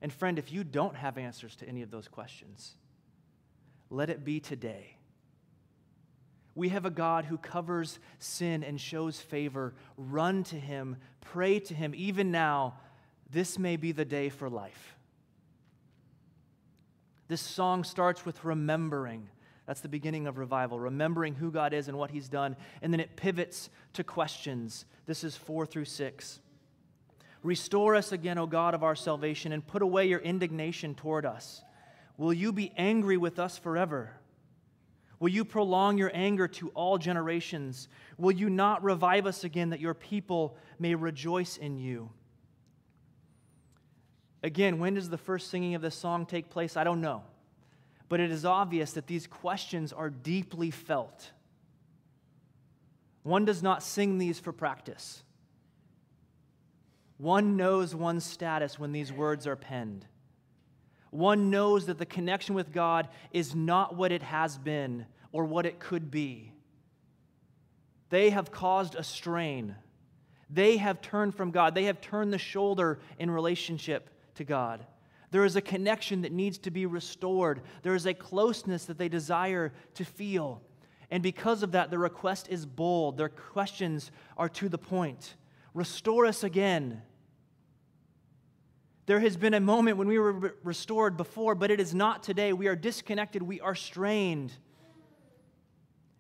And 0.03 0.13
friend, 0.13 0.39
if 0.39 0.51
you 0.51 0.65
don't 0.65 0.97
have 0.97 1.19
answers 1.19 1.55
to 1.57 1.69
any 1.69 1.83
of 1.83 1.91
those 1.91 2.09
questions, 2.09 2.73
let 3.91 4.11
it 4.11 4.25
be 4.25 4.41
today. 4.41 4.97
We 6.55 6.71
have 6.71 6.85
a 6.85 6.91
God 6.91 7.25
who 7.25 7.39
covers 7.39 7.99
sin 8.19 8.65
and 8.65 8.81
shows 8.81 9.21
favor. 9.21 9.75
Run 9.97 10.43
to 10.45 10.57
him, 10.57 10.97
pray 11.21 11.61
to 11.61 11.75
him. 11.75 11.95
Even 11.97 12.31
now, 12.31 12.75
this 13.31 13.59
may 13.59 13.77
be 13.77 13.93
the 13.93 14.05
day 14.05 14.29
for 14.29 14.51
life. 14.51 14.97
This 17.29 17.41
song 17.41 17.85
starts 17.85 18.27
with 18.27 18.45
remembering. 18.45 19.29
That's 19.67 19.81
the 19.81 19.89
beginning 19.89 20.27
of 20.27 20.37
revival, 20.37 20.81
remembering 20.81 21.37
who 21.37 21.53
God 21.53 21.73
is 21.73 21.87
and 21.87 21.97
what 21.97 22.11
he's 22.11 22.29
done. 22.29 22.57
And 22.83 22.93
then 22.93 22.99
it 22.99 23.15
pivots 23.15 23.71
to 23.93 24.03
questions. 24.03 24.85
This 25.07 25.23
is 25.23 25.37
four 25.37 25.65
through 25.65 25.85
six. 25.85 26.41
Restore 27.45 27.95
us 27.95 28.11
again, 28.11 28.37
O 28.37 28.47
God 28.47 28.75
of 28.75 28.83
our 28.83 28.97
salvation, 28.97 29.53
and 29.53 29.65
put 29.65 29.81
away 29.81 30.09
your 30.09 30.19
indignation 30.19 30.97
toward 30.97 31.25
us. 31.25 31.63
Will 32.19 32.33
you 32.33 32.53
be 32.53 32.73
angry 32.77 33.17
with 33.17 33.39
us 33.39 33.57
forever? 33.57 34.11
Will 35.21 35.29
you 35.29 35.45
prolong 35.45 35.99
your 35.99 36.11
anger 36.15 36.49
to 36.49 36.71
all 36.71 36.97
generations? 36.97 37.89
Will 38.17 38.33
you 38.33 38.49
not 38.49 38.83
revive 38.83 39.27
us 39.27 39.45
again 39.45 39.71
that 39.71 39.81
your 39.81 39.95
people 39.95 40.57
may 40.79 40.95
rejoice 40.95 41.59
in 41.59 41.79
you? 41.79 42.11
Again, 44.43 44.79
when 44.79 44.95
does 44.95 45.11
the 45.11 45.19
first 45.19 45.51
singing 45.51 45.75
of 45.75 45.83
this 45.83 45.95
song 45.95 46.25
take 46.25 46.49
place? 46.49 46.77
I 46.77 46.85
don't 46.85 47.03
know. 47.03 47.23
But 48.09 48.21
it 48.21 48.31
is 48.31 48.47
obvious 48.47 48.93
that 48.93 49.07
these 49.07 49.27
questions 49.27 49.93
are 49.93 50.09
deeply 50.09 50.71
felt. 50.71 51.31
One 53.23 53.45
does 53.45 53.63
not 53.63 53.83
sing 53.83 54.17
these 54.17 54.41
for 54.41 54.53
practice. 54.53 55.23
One 57.19 57.59
knows 57.59 57.95
one's 57.95 58.25
status 58.25 58.79
when 58.79 58.93
these 58.93 59.13
words 59.13 59.47
are 59.47 59.57
penned. 59.57 60.07
One 61.11 61.51
knows 61.51 61.87
that 61.87 61.99
the 61.99 62.07
connection 62.07 62.55
with 62.55 62.73
God 62.73 63.09
is 63.33 63.55
not 63.55 63.97
what 63.97 64.13
it 64.13 64.23
has 64.23 64.57
been 64.57 65.07
or 65.33 65.45
what 65.45 65.67
it 65.67 65.81
could 65.81 66.11
be. 66.11 66.53
They 68.11 68.31
have 68.31 68.51
caused 68.51 68.95
a 68.95 69.05
strain. 69.05 69.75
They 70.49 70.77
have 70.79 71.01
turned 71.01 71.35
from 71.35 71.51
God. 71.51 71.75
They 71.75 71.85
have 71.85 72.01
turned 72.01 72.33
the 72.33 72.39
shoulder 72.39 72.99
in 73.19 73.31
relationship 73.31 74.11
to 74.35 74.45
God. 74.45 74.85
There 75.31 75.45
is 75.45 75.55
a 75.55 75.61
connection 75.61 76.23
that 76.23 76.33
needs 76.33 76.59
to 76.59 76.71
be 76.73 76.87
restored. 76.87 77.63
There 77.83 77.95
is 77.95 78.07
a 78.07 78.15
closeness 78.15 78.85
that 78.87 78.99
they 78.99 79.09
desire 79.09 79.73
to 79.95 80.05
feel. 80.05 80.61
And 81.11 81.23
because 81.23 81.63
of 81.63 81.73
that, 81.73 81.91
the 81.91 81.99
request 81.99 82.49
is 82.49 82.67
bold. 82.67 83.17
Their 83.17 83.29
questions 83.29 84.11
are 84.37 84.49
to 84.51 84.69
the 84.69 84.79
point. 84.79 85.35
Restore 85.73 86.27
us 86.27 86.43
again. 86.43 87.03
There 89.11 89.19
has 89.19 89.37
been 89.37 89.55
a 89.55 89.61
moment 89.61 89.97
when 89.97 90.07
we 90.07 90.21
were 90.21 90.31
re- 90.31 90.51
restored 90.63 91.17
before, 91.17 91.57
but 91.57 91.73
it 91.73 91.81
is 91.81 91.93
not 91.93 92.23
today. 92.23 92.53
We 92.53 92.69
are 92.69 92.77
disconnected, 92.77 93.43
we 93.43 93.61
are 93.61 93.75
strained. 93.75 94.53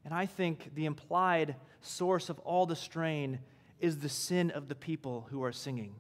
And 0.04 0.12
I 0.12 0.26
think 0.26 0.74
the 0.74 0.86
implied 0.86 1.54
source 1.82 2.30
of 2.30 2.40
all 2.40 2.66
the 2.66 2.74
strain 2.74 3.38
is 3.78 3.98
the 3.98 4.08
sin 4.08 4.50
of 4.50 4.66
the 4.66 4.74
people 4.74 5.28
who 5.30 5.44
are 5.44 5.52
singing. 5.52 5.94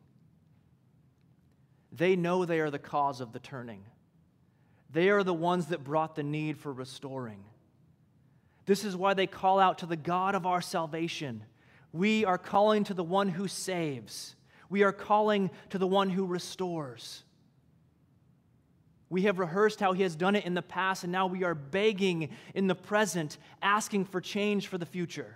They 1.92 2.16
know 2.16 2.44
they 2.44 2.58
are 2.58 2.70
the 2.70 2.80
cause 2.80 3.20
of 3.20 3.32
the 3.32 3.38
turning. 3.38 3.84
They 4.90 5.10
are 5.10 5.22
the 5.22 5.32
ones 5.32 5.66
that 5.66 5.84
brought 5.84 6.16
the 6.16 6.24
need 6.24 6.58
for 6.58 6.72
restoring. 6.72 7.44
This 8.66 8.84
is 8.84 8.96
why 8.96 9.14
they 9.14 9.28
call 9.28 9.60
out 9.60 9.78
to 9.78 9.86
the 9.86 9.94
God 9.94 10.34
of 10.34 10.44
our 10.44 10.60
salvation. 10.60 11.44
We 11.92 12.24
are 12.24 12.36
calling 12.36 12.82
to 12.82 12.94
the 12.94 13.04
one 13.04 13.28
who 13.28 13.46
saves. 13.46 14.34
We 14.70 14.84
are 14.84 14.92
calling 14.92 15.50
to 15.70 15.78
the 15.78 15.86
one 15.86 16.08
who 16.08 16.24
restores. 16.24 17.24
We 19.10 19.22
have 19.22 19.40
rehearsed 19.40 19.80
how 19.80 19.92
he 19.92 20.04
has 20.04 20.14
done 20.14 20.36
it 20.36 20.46
in 20.46 20.54
the 20.54 20.62
past, 20.62 21.02
and 21.02 21.12
now 21.12 21.26
we 21.26 21.42
are 21.42 21.54
begging 21.54 22.30
in 22.54 22.68
the 22.68 22.76
present, 22.76 23.36
asking 23.60 24.04
for 24.04 24.20
change 24.20 24.68
for 24.68 24.78
the 24.78 24.86
future. 24.86 25.34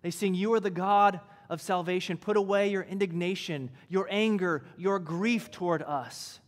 They 0.00 0.10
sing, 0.10 0.34
You 0.34 0.54
are 0.54 0.60
the 0.60 0.70
God 0.70 1.20
of 1.50 1.60
salvation. 1.60 2.16
Put 2.16 2.38
away 2.38 2.70
your 2.70 2.82
indignation, 2.82 3.70
your 3.90 4.08
anger, 4.10 4.64
your 4.78 4.98
grief 4.98 5.50
toward 5.50 5.82
us. 5.82 6.40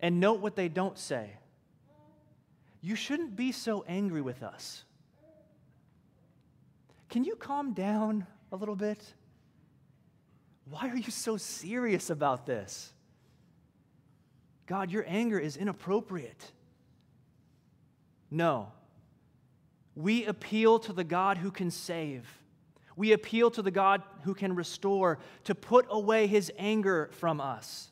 And 0.00 0.18
note 0.18 0.40
what 0.40 0.56
they 0.56 0.68
don't 0.68 0.98
say. 0.98 1.30
You 2.82 2.96
shouldn't 2.96 3.36
be 3.36 3.52
so 3.52 3.84
angry 3.88 4.20
with 4.20 4.42
us. 4.42 4.84
Can 7.08 7.24
you 7.24 7.36
calm 7.36 7.72
down 7.72 8.26
a 8.50 8.56
little 8.56 8.76
bit? 8.76 9.14
Why 10.68 10.88
are 10.88 10.96
you 10.96 11.10
so 11.10 11.36
serious 11.36 12.10
about 12.10 12.46
this? 12.46 12.92
God, 14.66 14.90
your 14.90 15.04
anger 15.06 15.38
is 15.38 15.56
inappropriate. 15.56 16.52
No. 18.30 18.72
We 19.94 20.24
appeal 20.24 20.78
to 20.80 20.92
the 20.92 21.04
God 21.04 21.38
who 21.38 21.50
can 21.50 21.70
save. 21.70 22.26
We 22.96 23.12
appeal 23.12 23.50
to 23.52 23.62
the 23.62 23.70
God 23.70 24.02
who 24.22 24.34
can 24.34 24.54
restore 24.54 25.18
to 25.44 25.54
put 25.54 25.86
away 25.90 26.26
his 26.26 26.50
anger 26.58 27.10
from 27.12 27.40
us. 27.40 27.90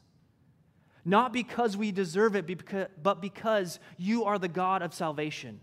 Not 1.05 1.33
because 1.33 1.76
we 1.76 1.93
deserve 1.93 2.37
it, 2.37 2.47
but 3.02 3.21
because 3.21 3.81
you 3.99 4.25
are 4.25 4.38
the 4.38 4.49
God 4.49 4.83
of 4.83 4.95
salvation. 4.95 5.61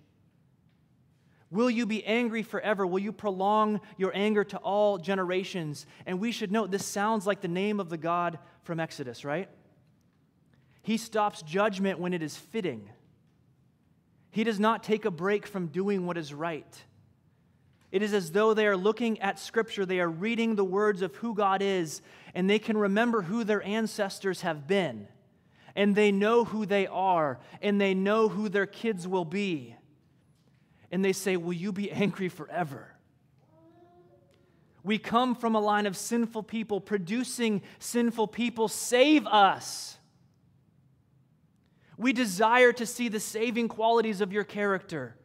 Will 1.52 1.70
you 1.70 1.86
be 1.86 2.06
angry 2.06 2.44
forever? 2.44 2.86
Will 2.86 3.00
you 3.00 3.12
prolong 3.12 3.82
your 3.98 4.12
anger 4.14 4.44
to 4.44 4.58
all 4.58 5.00
generations? 5.00 5.88
And 6.06 6.20
we 6.20 6.32
should 6.32 6.52
note 6.52 6.70
this 6.70 6.86
sounds 6.86 7.26
like 7.26 7.42
the 7.42 7.48
name 7.48 7.80
of 7.80 7.90
the 7.90 7.98
God 7.98 8.38
from 8.62 8.80
Exodus, 8.80 9.26
right? 9.26 9.50
He 10.84 10.98
stops 10.98 11.42
judgment 11.42 12.00
when 12.00 12.14
it 12.14 12.22
is 12.22 12.38
fitting. 12.38 12.90
He 14.30 14.44
does 14.44 14.60
not 14.60 14.84
take 14.84 15.06
a 15.06 15.12
break 15.12 15.48
from 15.48 15.68
doing 15.68 16.06
what 16.06 16.18
is 16.18 16.34
right. 16.34 16.84
It 17.92 18.04
is 18.04 18.14
as 18.14 18.32
though 18.32 18.54
they 18.54 18.68
are 18.68 18.78
looking 18.78 19.20
at 19.20 19.40
Scripture, 19.40 19.88
they 19.88 20.00
are 20.00 20.10
reading 20.10 20.56
the 20.56 20.64
words 20.64 21.02
of 21.02 21.16
who 21.16 21.34
God 21.34 21.64
is, 21.64 22.04
and 22.36 22.48
they 22.48 22.60
can 22.60 22.78
remember 22.78 23.24
who 23.24 23.44
their 23.44 23.64
ancestors 23.64 24.42
have 24.42 24.68
been. 24.68 25.08
And 25.76 25.96
they 25.96 26.12
know 26.12 26.46
who 26.46 26.68
they 26.68 26.86
are, 26.86 27.40
and 27.60 27.82
they 27.82 27.96
know 27.96 28.30
who 28.30 28.50
their 28.50 28.68
kids 28.68 29.08
will 29.08 29.26
be 29.26 29.76
and 30.92 31.04
they 31.04 31.14
say, 31.14 31.38
Will 31.38 31.54
you 31.54 31.72
be 31.72 31.92
angry 31.92 32.30
forever? 32.30 32.96
We 34.84 34.98
come 34.98 35.36
from 35.36 35.56
a 35.56 35.60
line 35.60 35.86
of 35.86 35.98
sinful 35.98 36.44
people 36.44 36.80
producing 36.80 37.62
sinful 37.80 38.28
people. 38.28 38.68
Save 38.68 39.28
us. 39.28 39.98
We 41.98 42.14
desire 42.14 42.72
to 42.74 42.86
see 42.86 43.10
the 43.10 43.20
saving 43.20 43.68
qualities 43.68 44.22
of 44.22 44.32
your 44.32 44.46
character. 44.46 45.16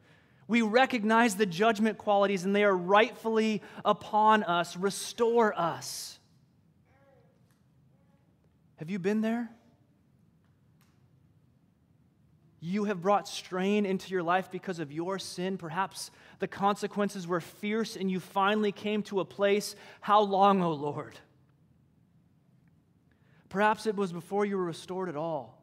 We 0.49 0.61
recognize 0.63 1.37
the 1.37 1.47
judgment 1.47 1.99
qualities, 1.99 2.45
and 2.45 2.55
they 2.55 2.65
are 2.65 2.77
rightfully 2.77 3.63
upon 3.85 4.43
us. 4.43 4.77
Restore 4.77 5.59
us. 5.59 6.19
Have 8.77 8.91
you 8.91 8.99
been 8.99 9.21
there? 9.21 9.51
You 12.67 12.85
have 12.85 13.03
brought 13.03 13.29
strain 13.29 13.85
into 13.85 14.11
your 14.11 14.23
life 14.23 14.51
because 14.51 14.79
of 14.79 14.91
your 14.91 15.19
sin. 15.19 15.59
Perhaps 15.59 16.11
the 16.39 16.49
consequences 16.49 17.27
were 17.27 17.43
fierce 17.43 17.95
and 17.95 18.11
you 18.11 18.21
finally 18.21 18.73
came 18.73 19.03
to 19.03 19.21
a 19.21 19.25
place. 19.27 19.77
How 20.01 20.23
long, 20.23 20.63
O 20.63 20.69
oh 20.69 20.73
Lord? 20.73 21.19
Perhaps 23.51 23.87
it 23.87 23.95
was 23.95 24.15
before 24.15 24.47
you 24.47 24.57
were 24.57 24.65
restored 24.65 25.11
at 25.11 25.15
all. 25.15 25.63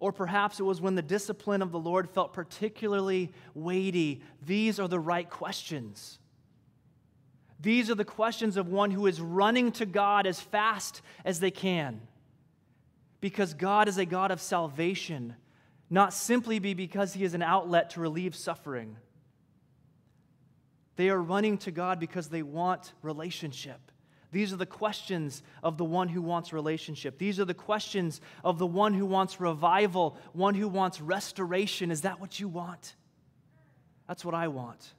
Or 0.00 0.10
perhaps 0.10 0.58
it 0.58 0.64
was 0.64 0.80
when 0.80 0.96
the 0.96 1.02
discipline 1.02 1.62
of 1.62 1.70
the 1.70 1.78
Lord 1.78 2.10
felt 2.10 2.32
particularly 2.32 3.30
weighty. 3.54 4.20
These 4.44 4.80
are 4.80 4.88
the 4.88 4.98
right 4.98 5.30
questions. 5.30 6.18
These 7.60 7.90
are 7.90 7.94
the 7.94 8.04
questions 8.04 8.56
of 8.56 8.66
one 8.66 8.90
who 8.90 9.06
is 9.06 9.20
running 9.20 9.70
to 9.70 9.86
God 9.86 10.26
as 10.26 10.40
fast 10.40 11.00
as 11.24 11.38
they 11.38 11.52
can. 11.52 12.00
Because 13.20 13.54
God 13.54 13.86
is 13.86 13.98
a 13.98 14.04
God 14.04 14.32
of 14.32 14.40
salvation, 14.40 15.36
not 15.90 16.12
simply 16.12 16.58
be 16.58 16.74
because 16.74 17.14
he 17.14 17.24
is 17.24 17.34
an 17.34 17.42
outlet 17.42 17.90
to 17.90 18.00
relieve 18.00 18.34
suffering. 18.34 18.96
They 20.96 21.10
are 21.10 21.20
running 21.20 21.58
to 21.58 21.70
God 21.70 22.00
because 22.00 22.28
they 22.28 22.42
want 22.42 22.92
relationship. 23.02 23.80
These 24.30 24.52
are 24.52 24.56
the 24.56 24.66
questions 24.66 25.42
of 25.62 25.78
the 25.78 25.84
one 25.84 26.08
who 26.08 26.20
wants 26.20 26.52
relationship. 26.52 27.18
These 27.18 27.40
are 27.40 27.46
the 27.46 27.54
questions 27.54 28.20
of 28.44 28.58
the 28.58 28.66
one 28.66 28.92
who 28.92 29.06
wants 29.06 29.40
revival, 29.40 30.18
one 30.32 30.54
who 30.54 30.68
wants 30.68 31.00
restoration. 31.00 31.90
Is 31.90 32.02
that 32.02 32.20
what 32.20 32.38
you 32.38 32.48
want? 32.48 32.94
That's 34.06 34.24
what 34.24 34.34
I 34.34 34.48
want. 34.48 34.92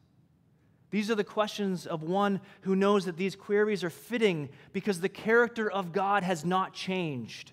These 0.89 1.11
are 1.11 1.15
the 1.15 1.23
questions 1.23 1.85
of 1.85 2.01
one 2.01 2.41
who 2.61 2.75
knows 2.75 3.05
that 3.05 3.17
these 3.17 3.35
queries 3.35 3.83
are 3.83 3.91
fitting 3.91 4.49
because 4.73 4.99
the 4.99 5.09
character 5.09 5.69
of 5.69 5.91
God 5.91 6.23
has 6.23 6.43
not 6.43 6.73
changed. 6.73 7.51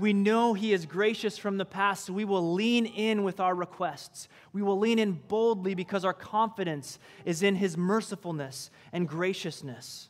We 0.00 0.14
know 0.14 0.54
He 0.54 0.72
is 0.72 0.86
gracious 0.86 1.36
from 1.36 1.58
the 1.58 1.64
past, 1.66 2.06
so 2.06 2.14
we 2.14 2.24
will 2.24 2.54
lean 2.54 2.86
in 2.86 3.22
with 3.22 3.38
our 3.38 3.54
requests. 3.54 4.28
We 4.52 4.62
will 4.62 4.78
lean 4.78 4.98
in 4.98 5.12
boldly 5.12 5.74
because 5.74 6.04
our 6.04 6.14
confidence 6.14 6.98
is 7.26 7.42
in 7.42 7.56
His 7.56 7.76
mercifulness 7.76 8.70
and 8.92 9.06
graciousness. 9.06 10.08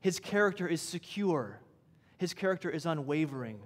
His 0.00 0.18
character 0.18 0.66
is 0.66 0.82
secure, 0.82 1.60
His 2.18 2.34
character 2.34 2.68
is 2.68 2.84
unwavering. 2.84 3.60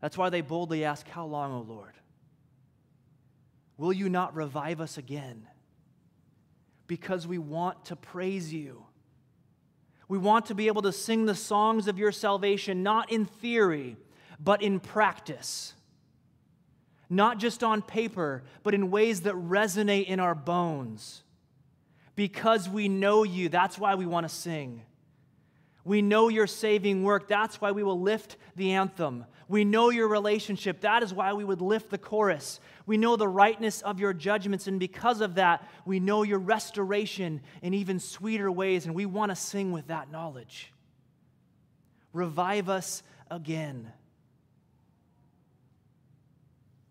That's 0.00 0.18
why 0.18 0.28
they 0.30 0.40
boldly 0.40 0.84
ask, 0.84 1.08
How 1.08 1.24
long, 1.24 1.52
O 1.52 1.60
Lord? 1.60 1.94
Will 3.76 3.92
you 3.92 4.08
not 4.08 4.34
revive 4.34 4.80
us 4.80 4.98
again? 4.98 5.46
Because 6.86 7.26
we 7.26 7.38
want 7.38 7.86
to 7.86 7.96
praise 7.96 8.52
you. 8.52 8.84
We 10.08 10.18
want 10.18 10.46
to 10.46 10.54
be 10.54 10.66
able 10.66 10.82
to 10.82 10.92
sing 10.92 11.26
the 11.26 11.34
songs 11.34 11.88
of 11.88 11.98
your 11.98 12.12
salvation, 12.12 12.82
not 12.82 13.10
in 13.10 13.24
theory, 13.24 13.96
but 14.38 14.62
in 14.62 14.80
practice. 14.80 15.74
Not 17.08 17.38
just 17.38 17.62
on 17.62 17.82
paper, 17.82 18.42
but 18.62 18.74
in 18.74 18.90
ways 18.90 19.22
that 19.22 19.34
resonate 19.34 20.06
in 20.06 20.20
our 20.20 20.34
bones. 20.34 21.22
Because 22.16 22.68
we 22.68 22.88
know 22.88 23.24
you, 23.24 23.48
that's 23.48 23.78
why 23.78 23.94
we 23.94 24.06
want 24.06 24.28
to 24.28 24.34
sing. 24.34 24.82
We 25.84 26.00
know 26.00 26.28
your 26.28 26.46
saving 26.46 27.02
work. 27.02 27.28
That's 27.28 27.60
why 27.60 27.72
we 27.72 27.82
will 27.82 28.00
lift 28.00 28.36
the 28.56 28.72
anthem. 28.72 29.26
We 29.48 29.64
know 29.64 29.90
your 29.90 30.08
relationship. 30.08 30.80
That 30.80 31.02
is 31.02 31.12
why 31.12 31.32
we 31.34 31.44
would 31.44 31.60
lift 31.60 31.90
the 31.90 31.98
chorus. 31.98 32.60
We 32.86 32.96
know 32.96 33.16
the 33.16 33.28
rightness 33.28 33.82
of 33.82 34.00
your 34.00 34.12
judgments, 34.12 34.66
and 34.66 34.80
because 34.80 35.20
of 35.20 35.34
that, 35.34 35.68
we 35.84 36.00
know 36.00 36.22
your 36.22 36.38
restoration 36.38 37.40
in 37.62 37.74
even 37.74 37.98
sweeter 38.00 38.50
ways, 38.50 38.86
and 38.86 38.94
we 38.94 39.06
want 39.06 39.30
to 39.30 39.36
sing 39.36 39.72
with 39.72 39.88
that 39.88 40.10
knowledge. 40.10 40.72
Revive 42.12 42.68
us 42.68 43.02
again. 43.30 43.92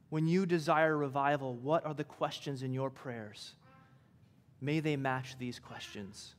When 0.09 0.27
you 0.27 0.45
desire 0.45 0.95
revival, 0.95 1.55
what 1.55 1.85
are 1.85 1.93
the 1.95 2.03
questions 2.03 2.61
in 2.61 2.71
your 2.71 2.91
prayers? 2.91 3.55
May 4.61 4.79
they 4.79 4.95
match 4.95 5.37
these 5.39 5.57
questions. 5.59 6.35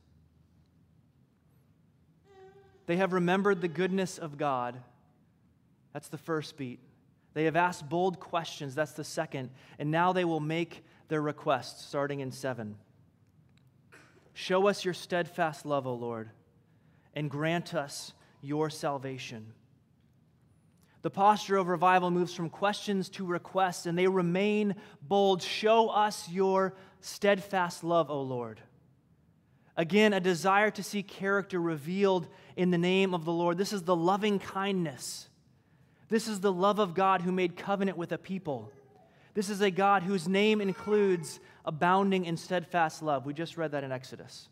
They 2.85 2.97
have 2.97 3.13
remembered 3.13 3.61
the 3.61 3.67
goodness 3.67 4.17
of 4.17 4.37
God. 4.37 4.79
That's 5.95 6.09
the 6.09 6.17
first 6.17 6.57
beat. 6.57 6.81
They 7.35 7.45
have 7.45 7.55
asked 7.55 7.87
bold 7.87 8.19
questions. 8.19 8.75
That's 8.75 8.91
the 8.91 9.05
second. 9.05 9.49
And 9.79 9.91
now 9.91 10.11
they 10.11 10.25
will 10.25 10.41
make 10.41 10.83
their 11.07 11.21
requests, 11.21 11.85
starting 11.85 12.19
in 12.19 12.33
7. 12.33 12.75
Show 14.33 14.67
us 14.67 14.83
your 14.83 14.93
steadfast 14.93 15.65
love, 15.65 15.87
O 15.87 15.93
Lord, 15.93 16.31
and 17.13 17.31
grant 17.31 17.73
us 17.73 18.11
your 18.41 18.69
salvation. 18.69 19.53
The 21.01 21.09
posture 21.09 21.55
of 21.55 21.69
revival 21.69 22.11
moves 22.11 22.33
from 22.33 22.49
questions 22.49 23.07
to 23.11 23.25
requests, 23.25 23.85
and 23.85 23.97
they 23.97 24.09
remain 24.09 24.75
bold. 25.01 25.41
Show 25.41 25.87
us 25.87 26.27
your 26.27 26.75
steadfast 26.99 27.85
love, 27.85 28.11
O 28.11 28.21
Lord. 28.21 28.59
Again, 29.77 30.11
a 30.11 30.19
desire 30.19 30.71
to 30.71 30.83
see 30.83 31.03
character 31.03 31.61
revealed 31.61 32.27
in 32.57 32.71
the 32.71 32.77
name 32.77 33.13
of 33.13 33.23
the 33.23 33.31
Lord. 33.31 33.57
This 33.57 33.71
is 33.71 33.83
the 33.83 33.95
loving 33.95 34.39
kindness. 34.39 35.29
This 36.09 36.27
is 36.27 36.39
the 36.39 36.51
love 36.51 36.79
of 36.79 36.93
God 36.93 37.21
who 37.21 37.31
made 37.31 37.55
covenant 37.55 37.97
with 37.97 38.11
a 38.11 38.17
people. 38.17 38.71
This 39.33 39.49
is 39.49 39.61
a 39.61 39.71
God 39.71 40.03
whose 40.03 40.27
name 40.27 40.61
includes 40.61 41.39
abounding 41.65 42.27
and 42.27 42.39
steadfast 42.39 43.01
love. 43.01 43.25
We 43.25 43.33
just 43.33 43.57
read 43.57 43.71
that 43.71 43.83
in 43.83 43.91
Exodus. 43.91 44.49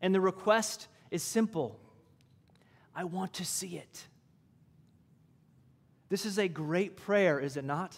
And 0.00 0.14
the 0.14 0.20
request 0.20 0.88
is 1.10 1.22
simple 1.22 1.78
I 2.94 3.04
want 3.04 3.34
to 3.34 3.44
see 3.44 3.76
it. 3.76 4.06
This 6.08 6.26
is 6.26 6.38
a 6.38 6.46
great 6.46 6.96
prayer, 6.96 7.40
is 7.40 7.56
it 7.56 7.64
not? 7.64 7.96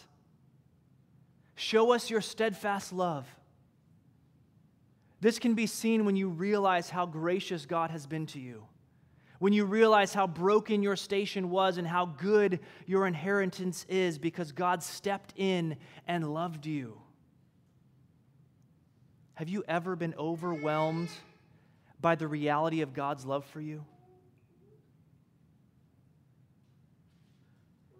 Show 1.54 1.92
us 1.92 2.08
your 2.10 2.20
steadfast 2.20 2.92
love. 2.92 3.26
This 5.20 5.38
can 5.38 5.54
be 5.54 5.66
seen 5.66 6.04
when 6.04 6.16
you 6.16 6.28
realize 6.28 6.90
how 6.90 7.06
gracious 7.06 7.66
God 7.66 7.90
has 7.90 8.06
been 8.06 8.26
to 8.26 8.38
you, 8.38 8.64
when 9.38 9.52
you 9.52 9.64
realize 9.64 10.14
how 10.14 10.26
broken 10.26 10.82
your 10.82 10.96
station 10.96 11.50
was 11.50 11.78
and 11.78 11.86
how 11.86 12.06
good 12.06 12.60
your 12.86 13.06
inheritance 13.06 13.84
is 13.88 14.18
because 14.18 14.52
God 14.52 14.82
stepped 14.82 15.32
in 15.36 15.76
and 16.06 16.32
loved 16.32 16.66
you. 16.66 17.00
Have 19.34 19.48
you 19.48 19.64
ever 19.68 19.96
been 19.96 20.14
overwhelmed 20.18 21.10
by 22.00 22.14
the 22.14 22.26
reality 22.26 22.80
of 22.80 22.94
God's 22.94 23.26
love 23.26 23.44
for 23.44 23.60
you? 23.60 23.84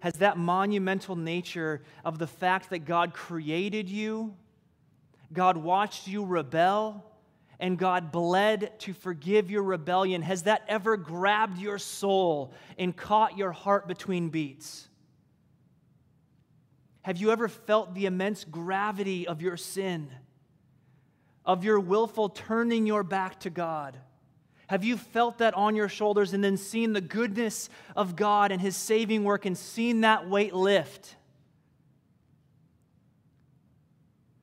Has 0.00 0.14
that 0.14 0.38
monumental 0.38 1.16
nature 1.16 1.82
of 2.04 2.18
the 2.18 2.26
fact 2.26 2.70
that 2.70 2.84
God 2.84 3.12
created 3.12 3.88
you 3.88 4.34
God 5.32 5.56
watched 5.56 6.06
you 6.06 6.24
rebel 6.24 7.04
and 7.58 7.78
God 7.78 8.12
bled 8.12 8.78
to 8.80 8.92
forgive 8.92 9.50
your 9.50 9.62
rebellion. 9.62 10.22
Has 10.22 10.42
that 10.42 10.62
ever 10.68 10.96
grabbed 10.96 11.58
your 11.58 11.78
soul 11.78 12.52
and 12.78 12.94
caught 12.96 13.38
your 13.38 13.52
heart 13.52 13.88
between 13.88 14.28
beats? 14.28 14.88
Have 17.02 17.18
you 17.18 17.30
ever 17.30 17.48
felt 17.48 17.94
the 17.94 18.06
immense 18.06 18.44
gravity 18.44 19.28
of 19.28 19.40
your 19.40 19.56
sin, 19.56 20.10
of 21.44 21.64
your 21.64 21.78
willful 21.78 22.28
turning 22.28 22.86
your 22.86 23.04
back 23.04 23.40
to 23.40 23.50
God? 23.50 23.96
Have 24.66 24.82
you 24.82 24.96
felt 24.96 25.38
that 25.38 25.54
on 25.54 25.76
your 25.76 25.88
shoulders 25.88 26.32
and 26.32 26.42
then 26.42 26.56
seen 26.56 26.92
the 26.92 27.00
goodness 27.00 27.68
of 27.94 28.16
God 28.16 28.50
and 28.50 28.60
His 28.60 28.74
saving 28.74 29.22
work 29.22 29.46
and 29.46 29.56
seen 29.56 30.00
that 30.00 30.28
weight 30.28 30.52
lift? 30.52 31.14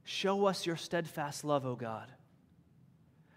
Show 0.06 0.46
us 0.46 0.66
your 0.66 0.78
steadfast 0.78 1.44
love, 1.44 1.66
O 1.66 1.76
God. 1.76 2.10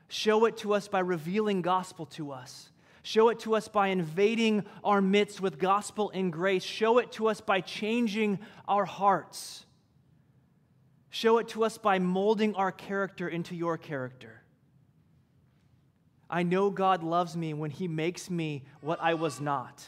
Show 0.09 0.45
it 0.45 0.57
to 0.59 0.75
us 0.75 0.89
by 0.89 1.01
revealing 1.01 1.63
gospel 1.63 2.07
to 2.07 2.33
us. 2.33 2.71
Show 3.03 3.29
it 3.29 3.39
to 3.41 3.55
us 3.55 3.69
by 3.69 3.89
invading 3.89 4.65
our 4.83 5.01
midst 5.01 5.41
with 5.41 5.59
gospel 5.59 6.11
and 6.13 6.33
grace. 6.33 6.65
Show 6.65 6.99
it 6.99 7.13
to 7.13 7.29
us 7.29 7.41
by 7.41 7.61
changing 7.61 8.41
our 8.67 8.85
hearts. 8.85 9.65
Show 11.11 11.39
it 11.39 11.49
to 11.49 11.65
us 11.65 11.79
by 11.79 11.99
molding 11.99 12.55
our 12.57 12.73
character 12.73 13.29
into 13.29 13.55
your 13.55 13.79
character. 13.79 14.43
I 16.29 16.43
know 16.43 16.71
God 16.71 17.03
loves 17.03 17.37
me 17.37 17.55
when 17.55 17.71
He 17.71 17.87
makes 17.89 18.29
me 18.29 18.65
what 18.81 19.01
I 19.01 19.15
was 19.15 19.41
not. 19.41 19.85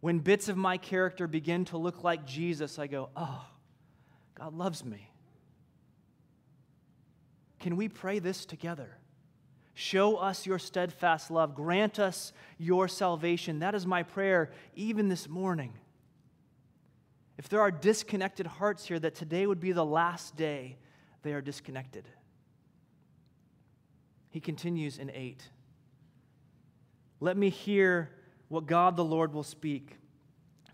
When 0.00 0.20
bits 0.20 0.48
of 0.48 0.56
my 0.56 0.76
character 0.76 1.26
begin 1.26 1.64
to 1.66 1.78
look 1.78 2.04
like 2.04 2.26
Jesus, 2.26 2.78
I 2.78 2.86
go, 2.86 3.10
oh, 3.16 3.44
God 4.34 4.54
loves 4.54 4.84
me. 4.84 5.10
Can 7.58 7.76
we 7.76 7.88
pray 7.88 8.18
this 8.18 8.44
together? 8.44 8.98
Show 9.74 10.16
us 10.16 10.46
your 10.46 10.60
steadfast 10.60 11.30
love. 11.30 11.54
Grant 11.54 11.98
us 11.98 12.32
your 12.58 12.86
salvation. 12.86 13.58
That 13.58 13.74
is 13.74 13.84
my 13.84 14.04
prayer, 14.04 14.52
even 14.76 15.08
this 15.08 15.28
morning. 15.28 15.74
If 17.36 17.48
there 17.48 17.60
are 17.60 17.72
disconnected 17.72 18.46
hearts 18.46 18.86
here, 18.86 19.00
that 19.00 19.16
today 19.16 19.46
would 19.46 19.58
be 19.58 19.72
the 19.72 19.84
last 19.84 20.36
day 20.36 20.76
they 21.22 21.32
are 21.32 21.40
disconnected. 21.40 22.08
He 24.30 24.40
continues 24.40 24.98
in 24.98 25.10
8. 25.10 25.42
Let 27.18 27.36
me 27.36 27.50
hear 27.50 28.10
what 28.48 28.66
God 28.66 28.96
the 28.96 29.04
Lord 29.04 29.32
will 29.32 29.42
speak, 29.42 29.96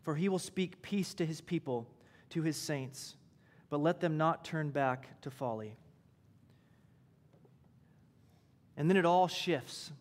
for 0.02 0.14
he 0.14 0.28
will 0.28 0.38
speak 0.38 0.82
peace 0.82 1.14
to 1.14 1.24
his 1.24 1.40
people, 1.40 1.88
to 2.30 2.42
his 2.42 2.56
saints, 2.56 3.16
but 3.70 3.80
let 3.80 4.00
them 4.00 4.18
not 4.18 4.44
turn 4.44 4.70
back 4.70 5.20
to 5.22 5.30
folly. 5.30 5.76
And 8.80 8.88
then 8.88 8.96
it 8.96 9.04
all 9.04 9.28
shifts 9.28 9.92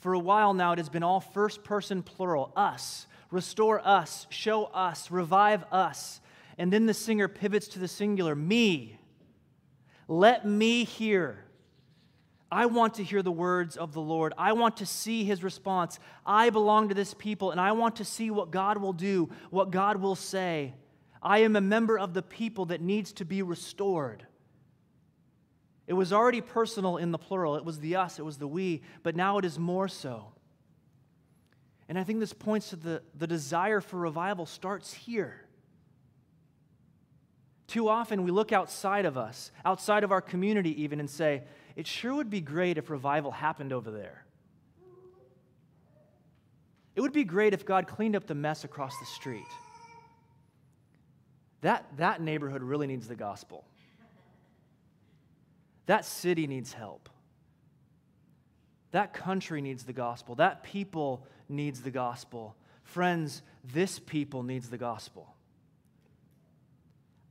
For 0.00 0.12
a 0.12 0.18
while 0.18 0.52
now, 0.52 0.72
it 0.72 0.78
has 0.78 0.90
been 0.90 1.02
all 1.02 1.20
first 1.20 1.64
person 1.64 2.02
plural 2.02 2.52
us. 2.54 3.06
Restore 3.30 3.80
us, 3.82 4.26
show 4.28 4.66
us, 4.66 5.10
revive 5.10 5.64
us. 5.72 6.20
And 6.58 6.70
then 6.70 6.84
the 6.84 6.92
singer 6.92 7.28
pivots 7.28 7.66
to 7.68 7.78
the 7.78 7.88
singular 7.88 8.34
me. 8.34 8.98
Let 10.06 10.44
me 10.44 10.84
hear. 10.84 11.46
I 12.52 12.66
want 12.66 12.92
to 12.94 13.02
hear 13.02 13.22
the 13.22 13.32
words 13.32 13.78
of 13.78 13.94
the 13.94 14.02
Lord. 14.02 14.34
I 14.36 14.52
want 14.52 14.76
to 14.76 14.86
see 14.86 15.24
his 15.24 15.42
response. 15.42 15.98
I 16.26 16.50
belong 16.50 16.90
to 16.90 16.94
this 16.94 17.14
people, 17.14 17.52
and 17.52 17.60
I 17.60 17.72
want 17.72 17.96
to 17.96 18.04
see 18.04 18.30
what 18.30 18.50
God 18.50 18.76
will 18.76 18.92
do, 18.92 19.30
what 19.48 19.70
God 19.70 19.96
will 19.96 20.14
say. 20.14 20.74
I 21.22 21.38
am 21.38 21.56
a 21.56 21.62
member 21.62 21.98
of 21.98 22.12
the 22.12 22.22
people 22.22 22.66
that 22.66 22.82
needs 22.82 23.14
to 23.14 23.24
be 23.24 23.40
restored. 23.40 24.26
It 25.88 25.94
was 25.94 26.12
already 26.12 26.42
personal 26.42 26.98
in 26.98 27.12
the 27.12 27.18
plural. 27.18 27.56
It 27.56 27.64
was 27.64 27.80
the 27.80 27.96
us, 27.96 28.18
it 28.18 28.24
was 28.24 28.36
the 28.36 28.46
we, 28.46 28.82
but 29.02 29.16
now 29.16 29.38
it 29.38 29.44
is 29.46 29.58
more 29.58 29.88
so. 29.88 30.26
And 31.88 31.98
I 31.98 32.04
think 32.04 32.20
this 32.20 32.34
points 32.34 32.68
to 32.70 32.76
the, 32.76 33.02
the 33.16 33.26
desire 33.26 33.80
for 33.80 33.96
revival 33.96 34.44
starts 34.44 34.92
here. 34.92 35.46
Too 37.66 37.88
often 37.88 38.22
we 38.22 38.30
look 38.30 38.52
outside 38.52 39.06
of 39.06 39.16
us, 39.16 39.50
outside 39.64 40.04
of 40.04 40.12
our 40.12 40.20
community 40.20 40.82
even, 40.82 41.00
and 41.00 41.08
say, 41.08 41.44
it 41.74 41.86
sure 41.86 42.14
would 42.14 42.28
be 42.28 42.42
great 42.42 42.76
if 42.76 42.90
revival 42.90 43.30
happened 43.30 43.72
over 43.72 43.90
there. 43.90 44.26
It 46.96 47.00
would 47.00 47.14
be 47.14 47.24
great 47.24 47.54
if 47.54 47.64
God 47.64 47.86
cleaned 47.86 48.14
up 48.14 48.26
the 48.26 48.34
mess 48.34 48.64
across 48.64 48.92
the 48.98 49.06
street. 49.06 49.46
That, 51.62 51.86
that 51.96 52.20
neighborhood 52.20 52.62
really 52.62 52.86
needs 52.86 53.08
the 53.08 53.14
gospel. 53.14 53.64
That 55.88 56.04
city 56.04 56.46
needs 56.46 56.74
help. 56.74 57.08
That 58.90 59.14
country 59.14 59.62
needs 59.62 59.84
the 59.84 59.94
gospel. 59.94 60.34
That 60.34 60.62
people 60.62 61.26
needs 61.48 61.80
the 61.80 61.90
gospel. 61.90 62.54
Friends, 62.82 63.42
this 63.64 63.98
people 63.98 64.42
needs 64.42 64.68
the 64.68 64.76
gospel. 64.76 65.34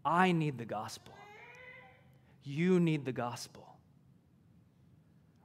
I 0.03 0.31
need 0.31 0.57
the 0.57 0.65
gospel. 0.65 1.13
You 2.43 2.79
need 2.79 3.05
the 3.05 3.11
gospel. 3.11 3.67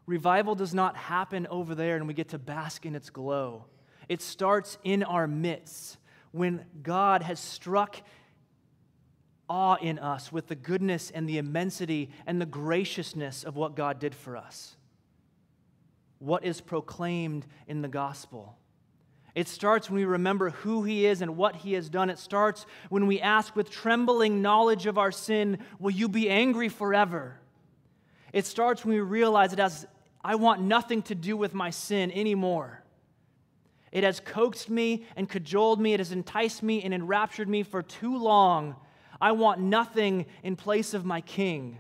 Revival 0.07 0.55
does 0.55 0.73
not 0.73 0.97
happen 0.97 1.47
over 1.49 1.75
there 1.75 1.97
and 1.97 2.09
we 2.09 2.15
get 2.15 2.31
to 2.31 2.39
bask 2.39 2.87
in 2.87 2.95
its 2.95 3.11
glow. 3.11 3.67
It 4.09 4.23
starts 4.23 4.79
in 4.85 5.03
our 5.03 5.27
midst 5.27 5.99
when 6.31 6.65
God 6.83 7.23
has 7.23 7.39
struck 7.39 7.97
awe 9.49 9.77
in 9.77 9.99
us 9.99 10.33
with 10.33 10.49
the 10.49 10.55
goodness 10.55 11.11
and 11.11 11.29
the 11.29 11.39
immensity 11.39 12.11
and 12.27 12.41
the 12.41 12.47
graciousness 12.47 13.45
of 13.45 13.57
what 13.57 13.77
God 13.77 13.99
did 13.99 14.15
for 14.15 14.37
us. 14.37 14.77
What 16.19 16.45
is 16.45 16.61
proclaimed 16.61 17.47
in 17.67 17.83
the 17.83 17.89
gospel? 17.89 18.57
It 19.35 19.49
starts 19.49 19.89
when 19.89 19.97
we 19.97 20.05
remember 20.05 20.51
who 20.51 20.85
He 20.85 21.07
is 21.07 21.23
and 21.23 21.37
what 21.37 21.57
He 21.57 21.73
has 21.73 21.89
done. 21.89 22.11
It 22.11 22.19
starts 22.19 22.67
when 22.91 23.07
we 23.07 23.21
ask 23.21 23.57
with 23.57 23.71
trembling 23.71 24.43
knowledge 24.43 24.87
of 24.87 24.99
our 24.99 25.11
sin, 25.11 25.59
Will 25.79 25.91
you 25.91 26.09
be 26.09 26.29
angry 26.29 26.69
forever? 26.69 27.39
It 28.33 28.47
starts 28.47 28.85
when 28.85 28.95
we 28.95 29.01
realize 29.01 29.53
it 29.53 29.59
has, 29.59 29.87
I 30.25 30.37
want 30.37 30.63
nothing 30.63 31.03
to 31.03 31.15
do 31.15 31.37
with 31.37 31.55
my 31.55 31.71
sin 31.71 32.11
anymore. 32.13 32.83
It 33.91 34.05
has 34.05 34.21
coaxed 34.21 34.71
me 34.71 35.05
and 35.17 35.29
cajoled 35.29 35.81
me. 35.81 35.93
It 35.93 36.01
has 36.01 36.13
enticed 36.13 36.63
me 36.63 36.83
and 36.83 36.95
enraptured 36.95 37.49
me 37.49 37.63
for 37.63 37.83
too 37.83 38.17
long. 38.17 38.77
I 39.23 39.31
want 39.31 39.61
nothing 39.61 40.27
in 40.43 40.57
place 40.57 40.95
of 40.95 41.05
my 41.05 41.21
king. 41.21 41.79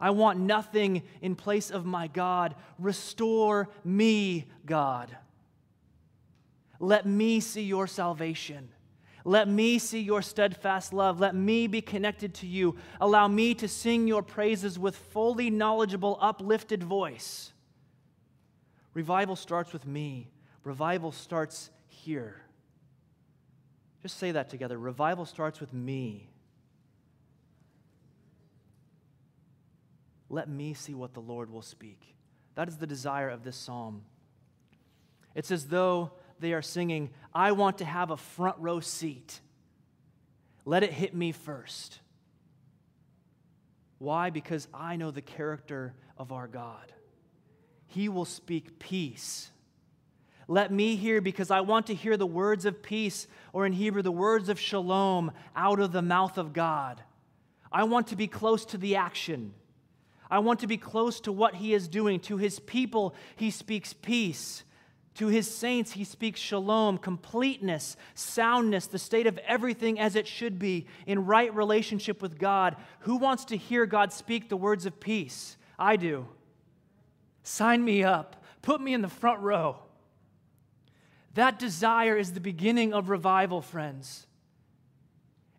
I 0.00 0.10
want 0.10 0.40
nothing 0.40 1.04
in 1.22 1.36
place 1.36 1.70
of 1.70 1.86
my 1.86 2.08
God. 2.08 2.56
Restore 2.76 3.68
me, 3.84 4.46
God. 4.66 5.16
Let 6.80 7.06
me 7.06 7.38
see 7.38 7.62
your 7.62 7.86
salvation. 7.86 8.68
Let 9.24 9.46
me 9.46 9.78
see 9.78 10.00
your 10.00 10.22
steadfast 10.22 10.92
love. 10.92 11.20
Let 11.20 11.36
me 11.36 11.68
be 11.68 11.80
connected 11.80 12.34
to 12.36 12.48
you. 12.48 12.74
Allow 13.00 13.28
me 13.28 13.54
to 13.54 13.68
sing 13.68 14.08
your 14.08 14.22
praises 14.22 14.76
with 14.76 14.96
fully 14.96 15.50
knowledgeable, 15.50 16.18
uplifted 16.20 16.82
voice. 16.82 17.52
Revival 18.92 19.36
starts 19.36 19.72
with 19.72 19.86
me. 19.86 20.32
Revival 20.64 21.12
starts 21.12 21.70
here. 21.86 22.42
Just 24.02 24.18
say 24.18 24.32
that 24.32 24.48
together. 24.48 24.76
Revival 24.76 25.26
starts 25.26 25.60
with 25.60 25.72
me. 25.72 26.26
Let 30.30 30.48
me 30.48 30.72
see 30.72 30.94
what 30.94 31.12
the 31.12 31.20
Lord 31.20 31.50
will 31.50 31.60
speak. 31.60 32.14
That 32.54 32.68
is 32.68 32.78
the 32.78 32.86
desire 32.86 33.28
of 33.28 33.42
this 33.42 33.56
psalm. 33.56 34.02
It's 35.34 35.50
as 35.50 35.66
though 35.66 36.12
they 36.38 36.52
are 36.54 36.62
singing, 36.62 37.10
I 37.34 37.52
want 37.52 37.78
to 37.78 37.84
have 37.84 38.10
a 38.10 38.16
front 38.16 38.56
row 38.58 38.80
seat. 38.80 39.40
Let 40.64 40.82
it 40.82 40.92
hit 40.92 41.14
me 41.14 41.32
first. 41.32 41.98
Why? 43.98 44.30
Because 44.30 44.68
I 44.72 44.96
know 44.96 45.10
the 45.10 45.20
character 45.20 45.94
of 46.16 46.32
our 46.32 46.46
God. 46.46 46.92
He 47.88 48.08
will 48.08 48.24
speak 48.24 48.78
peace. 48.78 49.50
Let 50.46 50.72
me 50.72 50.96
hear 50.96 51.20
because 51.20 51.50
I 51.50 51.60
want 51.60 51.86
to 51.88 51.94
hear 51.94 52.16
the 52.16 52.26
words 52.26 52.64
of 52.64 52.82
peace, 52.82 53.26
or 53.52 53.66
in 53.66 53.72
Hebrew, 53.72 54.02
the 54.02 54.12
words 54.12 54.48
of 54.48 54.58
shalom, 54.58 55.32
out 55.54 55.80
of 55.80 55.92
the 55.92 56.02
mouth 56.02 56.38
of 56.38 56.52
God. 56.52 57.02
I 57.70 57.84
want 57.84 58.08
to 58.08 58.16
be 58.16 58.26
close 58.26 58.64
to 58.66 58.78
the 58.78 58.96
action. 58.96 59.54
I 60.30 60.38
want 60.38 60.60
to 60.60 60.66
be 60.66 60.76
close 60.76 61.20
to 61.20 61.32
what 61.32 61.56
He 61.56 61.74
is 61.74 61.88
doing. 61.88 62.20
To 62.20 62.36
His 62.36 62.60
people, 62.60 63.14
He 63.36 63.50
speaks 63.50 63.92
peace. 63.92 64.64
To 65.14 65.26
his 65.26 65.52
saints, 65.52 65.92
he 65.92 66.04
speaks 66.04 66.40
shalom, 66.40 66.96
completeness, 66.96 67.96
soundness, 68.14 68.86
the 68.86 68.98
state 68.98 69.26
of 69.26 69.38
everything 69.38 69.98
as 69.98 70.16
it 70.16 70.26
should 70.26 70.58
be 70.58 70.86
in 71.06 71.26
right 71.26 71.54
relationship 71.54 72.22
with 72.22 72.38
God. 72.38 72.76
Who 73.00 73.16
wants 73.16 73.44
to 73.46 73.56
hear 73.56 73.86
God 73.86 74.12
speak 74.12 74.48
the 74.48 74.56
words 74.56 74.86
of 74.86 75.00
peace? 75.00 75.56
I 75.78 75.96
do. 75.96 76.26
Sign 77.42 77.84
me 77.84 78.04
up, 78.04 78.42
put 78.62 78.80
me 78.80 78.94
in 78.94 79.02
the 79.02 79.08
front 79.08 79.40
row. 79.40 79.76
That 81.34 81.58
desire 81.58 82.16
is 82.16 82.32
the 82.32 82.40
beginning 82.40 82.94
of 82.94 83.10
revival, 83.10 83.60
friends. 83.60 84.26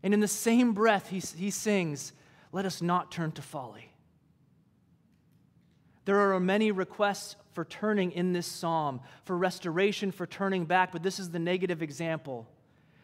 And 0.01 0.13
in 0.13 0.21
the 0.21 0.27
same 0.27 0.73
breath, 0.73 1.09
he, 1.09 1.19
he 1.19 1.51
sings, 1.51 2.13
Let 2.51 2.65
us 2.65 2.81
not 2.81 3.11
turn 3.11 3.31
to 3.33 3.41
folly. 3.41 3.90
There 6.05 6.33
are 6.33 6.39
many 6.39 6.71
requests 6.71 7.35
for 7.53 7.65
turning 7.65 8.11
in 8.11 8.33
this 8.33 8.47
psalm, 8.47 9.01
for 9.23 9.37
restoration, 9.37 10.11
for 10.11 10.25
turning 10.25 10.65
back, 10.65 10.91
but 10.91 11.03
this 11.03 11.19
is 11.19 11.29
the 11.29 11.39
negative 11.39 11.81
example. 11.81 12.47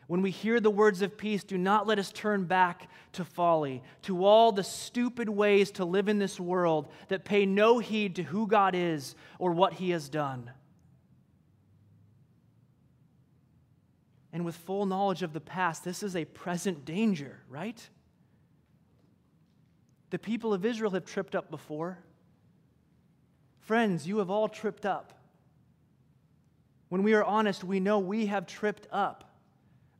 When 0.08 0.22
we 0.22 0.32
hear 0.32 0.60
the 0.62 0.72
words 0.72 1.02
of 1.02 1.18
peace, 1.18 1.44
do 1.44 1.58
not 1.58 1.86
let 1.86 2.00
us 2.00 2.12
turn 2.14 2.46
back 2.46 2.90
to 3.14 3.26
folly, 3.26 3.84
to 4.04 4.26
all 4.26 4.54
the 4.54 4.64
stupid 4.64 5.28
ways 5.28 5.72
to 5.72 5.86
live 5.86 6.08
in 6.08 6.18
this 6.18 6.40
world 6.40 6.88
that 7.10 7.26
pay 7.26 7.46
no 7.46 7.80
heed 7.80 8.16
to 8.16 8.24
who 8.24 8.48
God 8.48 8.74
is 8.74 9.16
or 9.38 9.52
what 9.52 9.74
He 9.74 9.90
has 9.90 10.08
done. 10.08 10.50
And 14.32 14.46
with 14.46 14.56
full 14.56 14.86
knowledge 14.86 15.24
of 15.24 15.34
the 15.34 15.42
past, 15.42 15.84
this 15.84 16.04
is 16.04 16.16
a 16.16 16.24
present 16.24 16.86
danger, 16.86 17.40
right? 17.50 17.90
The 20.10 20.20
people 20.20 20.54
of 20.54 20.66
Israel 20.66 20.92
have 20.92 21.06
tripped 21.06 21.36
up 21.36 21.52
before. 21.52 22.00
Friends, 23.68 24.08
you 24.08 24.20
have 24.20 24.30
all 24.30 24.48
tripped 24.48 24.86
up. 24.86 25.12
When 26.88 27.04
we 27.04 27.14
are 27.16 27.24
honest, 27.24 27.66
we 27.66 27.82
know 27.82 28.00
we 28.00 28.28
have 28.28 28.48
tripped 28.48 28.88
up. 28.94 29.30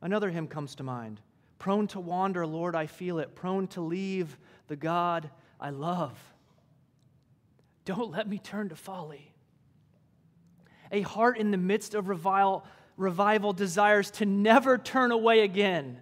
Another 0.00 0.30
hymn 0.30 0.48
comes 0.48 0.74
to 0.76 0.82
mind 0.82 1.20
Prone 1.58 1.86
to 1.88 2.00
wander, 2.00 2.46
Lord, 2.46 2.74
I 2.74 2.86
feel 2.86 3.18
it. 3.18 3.34
Prone 3.34 3.66
to 3.68 3.82
leave 3.82 4.38
the 4.68 4.76
God 4.76 5.28
I 5.60 5.68
love. 5.68 6.18
Don't 7.84 8.10
let 8.10 8.26
me 8.26 8.38
turn 8.38 8.70
to 8.70 8.74
folly. 8.74 9.34
A 10.90 11.02
heart 11.02 11.36
in 11.36 11.50
the 11.50 11.58
midst 11.58 11.94
of 11.94 12.08
revival, 12.08 12.64
revival 12.96 13.52
desires 13.52 14.10
to 14.12 14.24
never 14.24 14.78
turn 14.78 15.12
away 15.12 15.40
again. 15.40 16.00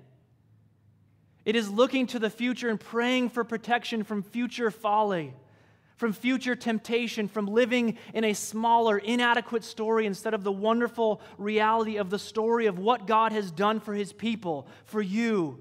It 1.45 1.57
is 1.57 1.69
looking 1.69 2.07
to 2.09 2.21
the 2.21 2.31
future 2.31 2.69
and 2.69 2.79
praying 2.79 3.31
for 3.31 3.43
protection 3.43 4.05
from 4.05 4.23
future 4.23 4.71
folly 4.71 5.35
from 5.97 6.13
future 6.13 6.55
temptation, 6.55 7.27
from 7.27 7.47
living 7.47 7.99
in 8.15 8.25
a 8.25 8.35
smaller, 8.35 8.99
inadequate 8.99 9.65
story 9.65 10.07
instead 10.07 10.35
of 10.35 10.45
the 10.45 10.53
wonderful 10.53 11.21
reality 11.39 11.97
of 11.97 12.11
the 12.11 12.19
story 12.19 12.67
of 12.67 12.79
what 12.79 13.07
God 13.07 13.33
has 13.33 13.51
done 13.51 13.81
for 13.81 13.95
his 13.95 14.13
people, 14.13 14.69
for 14.85 15.01
you. 15.01 15.59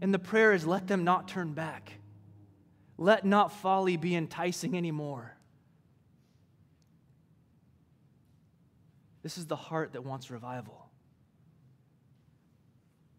And 0.00 0.12
the 0.12 0.18
prayer 0.18 0.52
is 0.52 0.66
let 0.66 0.88
them 0.88 1.04
not 1.04 1.28
turn 1.28 1.52
back. 1.52 1.92
Let 2.98 3.24
not 3.24 3.52
folly 3.52 3.96
be 3.96 4.16
enticing 4.16 4.76
anymore. 4.76 5.36
This 9.22 9.38
is 9.38 9.46
the 9.46 9.56
heart 9.56 9.92
that 9.92 10.02
wants 10.02 10.30
revival. 10.30 10.90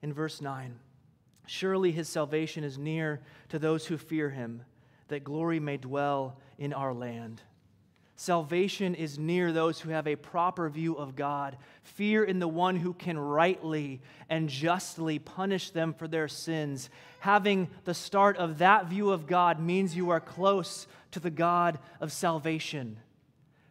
In 0.02 0.12
verse 0.12 0.42
9, 0.42 0.78
Surely 1.46 1.92
his 1.92 2.08
salvation 2.08 2.64
is 2.64 2.78
near 2.78 3.20
to 3.50 3.60
those 3.60 3.86
who 3.86 3.98
fear 3.98 4.30
him, 4.30 4.64
that 5.10 5.24
glory 5.24 5.60
may 5.60 5.78
dwell 5.78 6.38
in 6.58 6.74
our 6.74 6.94
land. 6.94 7.42
Salvation 8.16 8.94
is 8.94 9.18
near 9.18 9.52
those 9.52 9.80
who 9.80 9.90
have 9.90 10.08
a 10.08 10.16
proper 10.16 10.70
view 10.70 10.96
of 10.96 11.16
God, 11.16 11.58
fear 11.82 12.24
in 12.24 12.40
the 12.40 12.48
one 12.48 12.76
who 12.76 12.94
can 12.94 13.18
rightly 13.18 14.02
and 14.30 14.48
justly 14.48 15.20
punish 15.20 15.72
them 15.72 15.94
for 15.94 16.08
their 16.08 16.28
sins. 16.28 16.90
Having 17.20 17.70
the 17.86 17.94
start 17.94 18.38
of 18.38 18.60
that 18.60 18.86
view 18.86 19.10
of 19.10 19.26
God 19.26 19.60
means 19.60 19.96
you 19.96 20.12
are 20.12 20.20
close 20.20 20.88
to 21.12 21.20
the 21.20 21.32
God 21.32 21.80
of 22.00 22.12
salvation. 22.12 22.98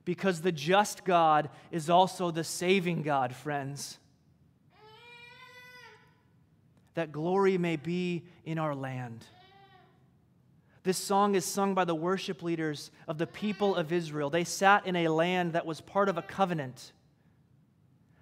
Because 0.05 0.41
the 0.41 0.53
just 0.53 1.05
God 1.05 1.49
is 1.71 1.89
also 1.89 2.31
the 2.33 2.45
saving 2.45 3.03
God, 3.03 3.35
friends. 3.35 3.99
That 6.95 7.13
glory 7.13 7.59
may 7.59 7.77
be 7.77 8.25
in 8.45 8.59
our 8.59 8.75
land. 8.75 9.25
This 10.85 10.99
song 10.99 11.37
is 11.37 11.45
sung 11.45 11.75
by 11.75 11.85
the 11.85 11.95
worship 11.95 12.43
leaders 12.43 12.91
of 13.07 13.19
the 13.19 13.27
people 13.27 13.77
of 13.77 13.93
Israel. 13.93 14.31
They 14.31 14.45
sat 14.45 14.87
in 14.87 14.97
a 14.97 15.09
land 15.09 15.53
that 15.53 15.65
was 15.65 15.81
part 15.81 16.09
of 16.09 16.19
a 16.19 16.23
covenant. 16.23 16.93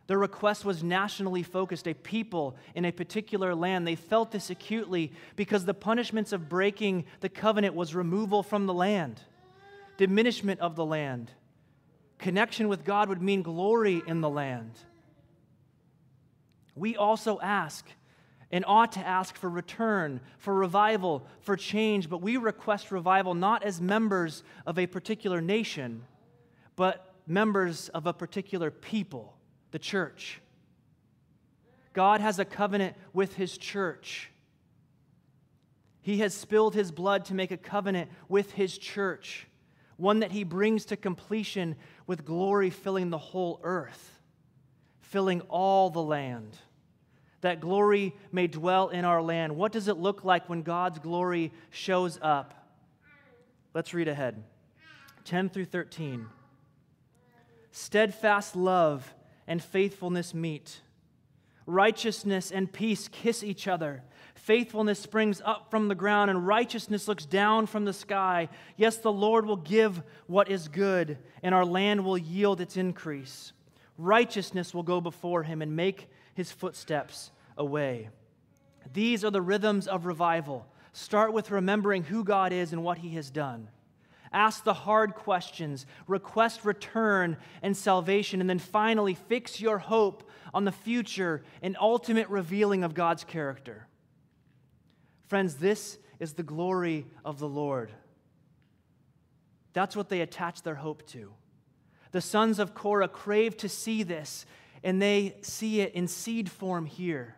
Their 0.09 0.19
request 0.19 0.65
was 0.65 0.83
nationally 0.83 1.43
focused, 1.43 1.87
a 1.87 1.95
people 1.95 2.57
in 2.75 2.85
a 2.85 2.93
particular 2.93 3.55
land. 3.55 3.87
They 3.87 3.95
felt 3.95 4.33
this 4.33 4.51
acutely 4.51 5.13
because 5.37 5.65
the 5.65 5.73
punishments 5.73 6.33
of 6.33 6.49
breaking 6.49 7.05
the 7.21 7.29
covenant 7.29 7.75
was 7.75 7.95
removal 7.95 8.43
from 8.43 8.67
the 8.67 8.75
land, 8.75 9.23
diminishment 9.97 10.61
of 10.61 10.77
the 10.77 10.85
land. 10.85 11.31
Connection 12.19 12.69
with 12.69 12.85
God 12.85 13.09
would 13.09 13.23
mean 13.23 13.43
glory 13.43 14.03
in 14.07 14.21
the 14.21 14.29
land. 14.29 14.73
We 16.75 16.97
also 16.97 17.41
ask 17.41 17.87
and 18.51 18.65
ought 18.67 18.93
to 18.93 19.07
ask 19.07 19.37
for 19.37 19.49
return, 19.49 20.21
for 20.39 20.55
revival, 20.55 21.25
for 21.41 21.57
change, 21.57 22.09
but 22.09 22.21
we 22.21 22.37
request 22.37 22.91
revival 22.91 23.35
not 23.35 23.63
as 23.63 23.81
members 23.81 24.43
of 24.67 24.79
a 24.79 24.87
particular 24.87 25.41
nation, 25.41 26.03
but 26.75 27.15
members 27.27 27.89
of 27.91 28.07
a 28.07 28.13
particular 28.13 28.71
people, 28.71 29.37
the 29.71 29.79
church. 29.79 30.41
God 31.93 32.21
has 32.21 32.39
a 32.39 32.45
covenant 32.45 32.97
with 33.13 33.35
his 33.35 33.57
church. 33.57 34.31
He 36.03 36.19
has 36.19 36.35
spilled 36.35 36.75
his 36.75 36.91
blood 36.91 37.27
to 37.27 37.35
make 37.35 37.51
a 37.51 37.57
covenant 37.57 38.11
with 38.29 38.53
his 38.53 38.77
church, 38.79 39.47
one 39.97 40.21
that 40.21 40.33
he 40.33 40.45
brings 40.45 40.87
to 40.87 40.97
completion 40.97 41.77
with 42.07 42.25
glory 42.25 42.71
filling 42.71 43.11
the 43.11 43.19
whole 43.19 43.61
earth, 43.63 44.21
filling 45.01 45.41
all 45.43 45.91
the 45.91 46.03
land 46.03 46.57
that 47.41 47.61
glory 47.61 48.15
may 48.33 48.47
dwell 48.47 48.89
in 48.89 49.05
our 49.05 49.23
land. 49.23 49.57
What 49.57 49.73
does 49.73 49.89
it 49.89 49.97
look 49.97 50.25
like 50.25 50.49
when 50.49 50.63
God's 50.63 50.99
glory 50.99 51.53
shows 51.71 52.19
up? 52.21 52.55
Let's 53.75 53.95
read 53.95 54.09
ahead 54.09 54.43
10 55.25 55.51
through 55.51 55.67
13. 55.67 56.27
Steadfast 57.73 58.57
love 58.57 59.15
and 59.47 59.63
faithfulness 59.63 60.35
meet. 60.35 60.81
Righteousness 61.67 62.51
and 62.51 62.73
peace 62.73 63.09
kiss 63.09 63.45
each 63.45 63.69
other. 63.69 64.03
Faithfulness 64.35 64.99
springs 64.99 65.41
up 65.45 65.71
from 65.71 65.89
the 65.89 65.95
ground, 65.95 66.31
and 66.31 66.47
righteousness 66.47 67.07
looks 67.07 67.27
down 67.27 67.67
from 67.67 67.85
the 67.85 67.93
sky. 67.93 68.49
Yes, 68.77 68.97
the 68.97 69.13
Lord 69.13 69.45
will 69.45 69.57
give 69.57 70.03
what 70.27 70.51
is 70.51 70.67
good, 70.67 71.19
and 71.43 71.55
our 71.55 71.65
land 71.65 72.05
will 72.05 72.19
yield 72.19 72.61
its 72.61 72.77
increase. 72.77 73.53
Righteousness 73.99 74.73
will 74.75 74.83
go 74.83 75.01
before 75.01 75.43
him 75.43 75.61
and 75.63 75.77
make 75.77 76.09
his 76.35 76.53
footsteps 76.53 77.31
away. 77.57 78.11
These 78.93 79.25
are 79.25 79.31
the 79.31 79.43
rhythms 79.43 79.87
of 79.87 80.07
revival. 80.07 80.67
Start 80.93 81.33
with 81.33 81.51
remembering 81.51 82.05
who 82.05 82.25
God 82.25 82.53
is 82.53 82.73
and 82.73 82.83
what 82.83 82.99
he 82.99 83.11
has 83.11 83.31
done. 83.31 83.69
Ask 84.33 84.63
the 84.63 84.75
hard 84.75 85.15
questions, 85.15 85.87
request 86.07 86.65
return 86.65 87.37
and 87.63 87.77
salvation, 87.77 88.41
and 88.41 88.49
then 88.49 88.61
finally 88.61 89.15
fix 89.15 89.61
your 89.61 89.79
hope 89.79 90.29
on 90.55 90.65
the 90.65 90.73
future 90.73 91.43
and 91.63 91.77
ultimate 91.81 92.29
revealing 92.29 92.85
of 92.85 92.95
God's 92.95 93.25
character. 93.25 93.87
Friends, 95.27 95.57
this 95.57 95.99
is 96.21 96.35
the 96.35 96.43
glory 96.43 97.07
of 97.25 97.39
the 97.39 97.49
Lord. 97.49 97.91
That's 99.73 99.97
what 99.97 100.09
they 100.09 100.21
attach 100.21 100.63
their 100.63 100.75
hope 100.77 101.07
to. 101.09 101.33
The 102.13 102.21
sons 102.21 102.59
of 102.59 102.75
Korah 102.75 103.09
crave 103.09 103.57
to 103.59 103.69
see 103.69 104.03
this 104.03 104.45
and 104.83 105.01
they 105.01 105.37
see 105.43 105.81
it 105.81 105.95
in 105.95 106.09
seed 106.09 106.51
form 106.51 106.87
here. 106.87 107.37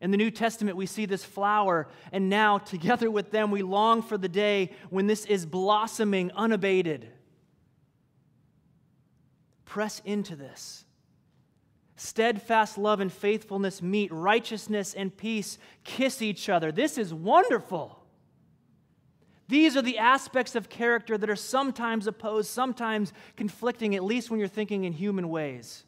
In 0.00 0.10
the 0.10 0.16
New 0.16 0.32
Testament, 0.32 0.76
we 0.76 0.86
see 0.86 1.06
this 1.06 1.24
flower, 1.24 1.88
and 2.10 2.28
now, 2.28 2.58
together 2.74 3.10
with 3.10 3.30
them, 3.30 3.50
we 3.50 3.62
long 3.62 4.02
for 4.02 4.18
the 4.18 4.28
day 4.28 4.72
when 4.90 5.06
this 5.06 5.24
is 5.26 5.46
blossoming 5.46 6.32
unabated. 6.32 7.08
Press 9.64 10.02
into 10.04 10.36
this. 10.36 10.84
Steadfast 11.96 12.78
love 12.78 12.98
and 12.98 13.12
faithfulness 13.12 13.80
meet, 13.80 14.12
righteousness 14.12 14.92
and 14.92 15.16
peace 15.16 15.56
kiss 15.84 16.20
each 16.20 16.48
other. 16.48 16.72
This 16.72 16.98
is 16.98 17.14
wonderful. 17.14 18.02
These 19.46 19.76
are 19.76 19.82
the 19.82 19.98
aspects 19.98 20.56
of 20.56 20.68
character 20.68 21.16
that 21.16 21.30
are 21.30 21.36
sometimes 21.36 22.06
opposed, 22.08 22.50
sometimes 22.50 23.12
conflicting, 23.36 23.94
at 23.94 24.02
least 24.02 24.30
when 24.30 24.40
you're 24.40 24.48
thinking 24.48 24.84
in 24.84 24.92
human 24.92 25.28
ways. 25.28 25.84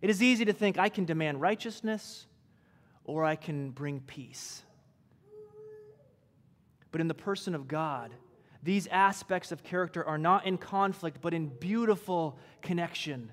It 0.00 0.10
is 0.10 0.22
easy 0.22 0.44
to 0.44 0.52
think 0.52 0.78
I 0.78 0.88
can 0.88 1.04
demand 1.04 1.40
righteousness 1.40 2.26
or 3.04 3.24
I 3.24 3.36
can 3.36 3.70
bring 3.70 4.00
peace. 4.00 4.62
But 6.90 7.00
in 7.00 7.08
the 7.08 7.14
person 7.14 7.54
of 7.54 7.68
God, 7.68 8.12
these 8.62 8.86
aspects 8.88 9.52
of 9.52 9.62
character 9.62 10.04
are 10.04 10.18
not 10.18 10.46
in 10.46 10.58
conflict, 10.58 11.18
but 11.20 11.34
in 11.34 11.48
beautiful 11.48 12.38
connection. 12.62 13.32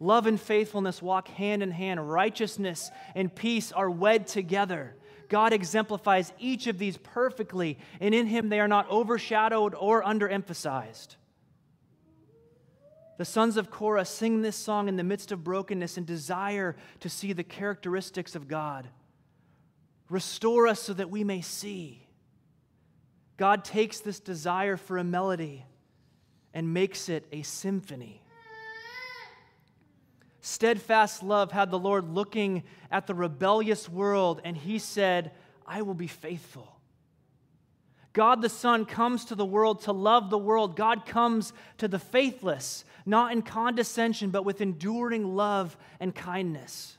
Love 0.00 0.26
and 0.26 0.40
faithfulness 0.40 1.00
walk 1.00 1.28
hand 1.28 1.62
in 1.62 1.70
hand. 1.70 2.10
Righteousness 2.10 2.90
and 3.14 3.34
peace 3.34 3.72
are 3.72 3.90
wed 3.90 4.26
together. 4.26 4.94
God 5.28 5.52
exemplifies 5.52 6.32
each 6.38 6.66
of 6.66 6.78
these 6.78 6.98
perfectly, 6.98 7.78
and 8.00 8.14
in 8.14 8.26
Him 8.26 8.48
they 8.48 8.60
are 8.60 8.68
not 8.68 8.90
overshadowed 8.90 9.74
or 9.74 10.02
underemphasized. 10.02 11.16
The 13.16 13.24
sons 13.24 13.56
of 13.56 13.70
Korah 13.70 14.04
sing 14.04 14.42
this 14.42 14.56
song 14.56 14.88
in 14.88 14.96
the 14.96 15.04
midst 15.04 15.30
of 15.30 15.44
brokenness 15.44 15.96
and 15.96 16.06
desire 16.06 16.74
to 17.00 17.08
see 17.08 17.32
the 17.32 17.44
characteristics 17.44 18.34
of 18.34 18.48
God. 18.48 18.88
Restore 20.08 20.66
us 20.66 20.80
so 20.80 20.92
that 20.94 21.10
we 21.10 21.22
may 21.24 21.40
see. 21.40 22.06
God 23.36 23.64
takes 23.64 24.00
this 24.00 24.20
desire 24.20 24.76
for 24.76 24.98
a 24.98 25.04
melody 25.04 25.64
and 26.52 26.74
makes 26.74 27.08
it 27.08 27.26
a 27.32 27.42
symphony. 27.42 28.20
Steadfast 30.40 31.22
love 31.22 31.52
had 31.52 31.70
the 31.70 31.78
Lord 31.78 32.08
looking 32.10 32.64
at 32.90 33.06
the 33.06 33.14
rebellious 33.14 33.88
world, 33.88 34.42
and 34.44 34.56
he 34.56 34.78
said, 34.78 35.32
I 35.66 35.82
will 35.82 35.94
be 35.94 36.06
faithful. 36.06 36.74
God 38.12 38.42
the 38.42 38.48
Son 38.48 38.84
comes 38.84 39.24
to 39.26 39.34
the 39.34 39.44
world 39.44 39.82
to 39.82 39.92
love 39.92 40.30
the 40.30 40.38
world. 40.38 40.76
God 40.76 41.06
comes 41.06 41.52
to 41.78 41.88
the 41.88 41.98
faithless, 41.98 42.84
not 43.06 43.32
in 43.32 43.42
condescension, 43.42 44.30
but 44.30 44.44
with 44.44 44.60
enduring 44.60 45.34
love 45.34 45.76
and 46.00 46.14
kindness. 46.14 46.96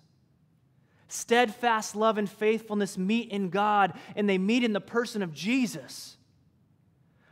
Steadfast 1.08 1.96
love 1.96 2.18
and 2.18 2.30
faithfulness 2.30 2.98
meet 2.98 3.32
in 3.32 3.50
God, 3.50 3.94
and 4.15 4.30
they 4.30 4.38
meet 4.38 4.63
in 4.63 4.74
the 4.74 4.82
person 4.82 5.22
of 5.22 5.34
Jesus. 5.34 6.18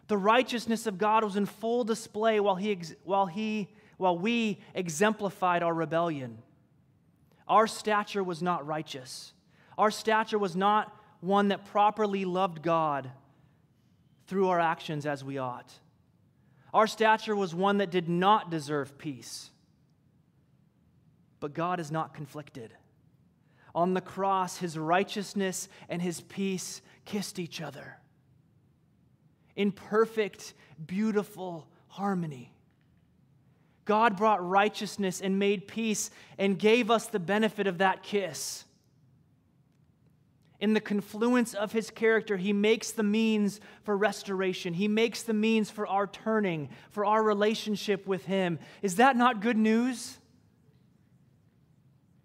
The 0.08 0.18
righteousness 0.18 0.86
of 0.88 0.98
God 0.98 1.24
was 1.24 1.36
in 1.36 1.46
full 1.46 1.84
display 1.84 2.40
while, 2.40 2.56
he, 2.56 2.80
while, 3.04 3.26
he, 3.26 3.70
while 3.98 4.18
we 4.18 4.60
exemplified 4.74 5.64
our 5.64 5.74
rebellion. 5.74 6.38
Our 7.48 7.68
stature 7.68 8.24
was 8.24 8.42
not 8.42 8.66
righteous. 8.66 9.34
Our 9.78 9.92
stature 9.92 10.38
was 10.38 10.56
not 10.56 10.96
one 11.20 11.50
that 11.50 11.66
properly 11.66 12.26
loved 12.26 12.62
God 12.62 13.10
through 14.28 14.50
our 14.50 14.60
actions 14.60 15.06
as 15.06 15.24
we 15.24 15.38
ought. 15.38 15.72
Our 16.74 16.88
stature 16.88 17.36
was 17.36 17.54
one 17.54 17.78
that 17.78 17.92
did 17.92 18.10
not 18.10 18.50
deserve 18.50 18.98
peace. 18.98 19.52
But 21.40 21.54
God 21.54 21.80
is 21.80 21.92
not 21.92 22.14
conflicted. 22.14 22.74
On 23.76 23.94
the 23.94 24.02
cross, 24.02 24.58
his 24.58 24.78
righteousness 24.78 25.68
and 25.90 26.02
his 26.02 26.22
peace 26.22 26.82
kissed 27.06 27.40
each 27.40 27.62
other 27.62 27.98
in 29.56 29.72
perfect, 29.72 30.54
beautiful 30.86 31.68
harmony. 31.88 32.52
God 33.86 34.16
brought 34.16 34.48
righteousness 34.48 35.22
and 35.22 35.38
made 35.38 35.68
peace 35.68 36.10
and 36.38 36.58
gave 36.58 36.90
us 36.90 37.08
the 37.08 37.20
benefit 37.20 37.68
of 37.68 37.80
that 37.80 38.02
kiss 38.02 38.66
in 40.60 40.74
the 40.74 40.80
confluence 40.80 41.54
of 41.54 41.72
his 41.72 41.90
character, 41.90 42.38
he 42.38 42.54
makes 42.54 42.92
the 42.92 43.04
means 43.04 43.60
for 43.84 43.98
restoration. 43.98 44.74
He 44.74 44.88
makes 44.88 45.24
the 45.24 45.34
means 45.34 45.70
for 45.70 45.86
our 45.88 46.08
turning, 46.08 46.70
for 46.92 47.06
our 47.06 47.22
relationship 47.22 48.08
with 48.08 48.26
him. 48.26 48.60
Is 48.82 48.96
that 48.96 49.18
not 49.18 49.42
good 49.42 49.58
news? 49.58 50.18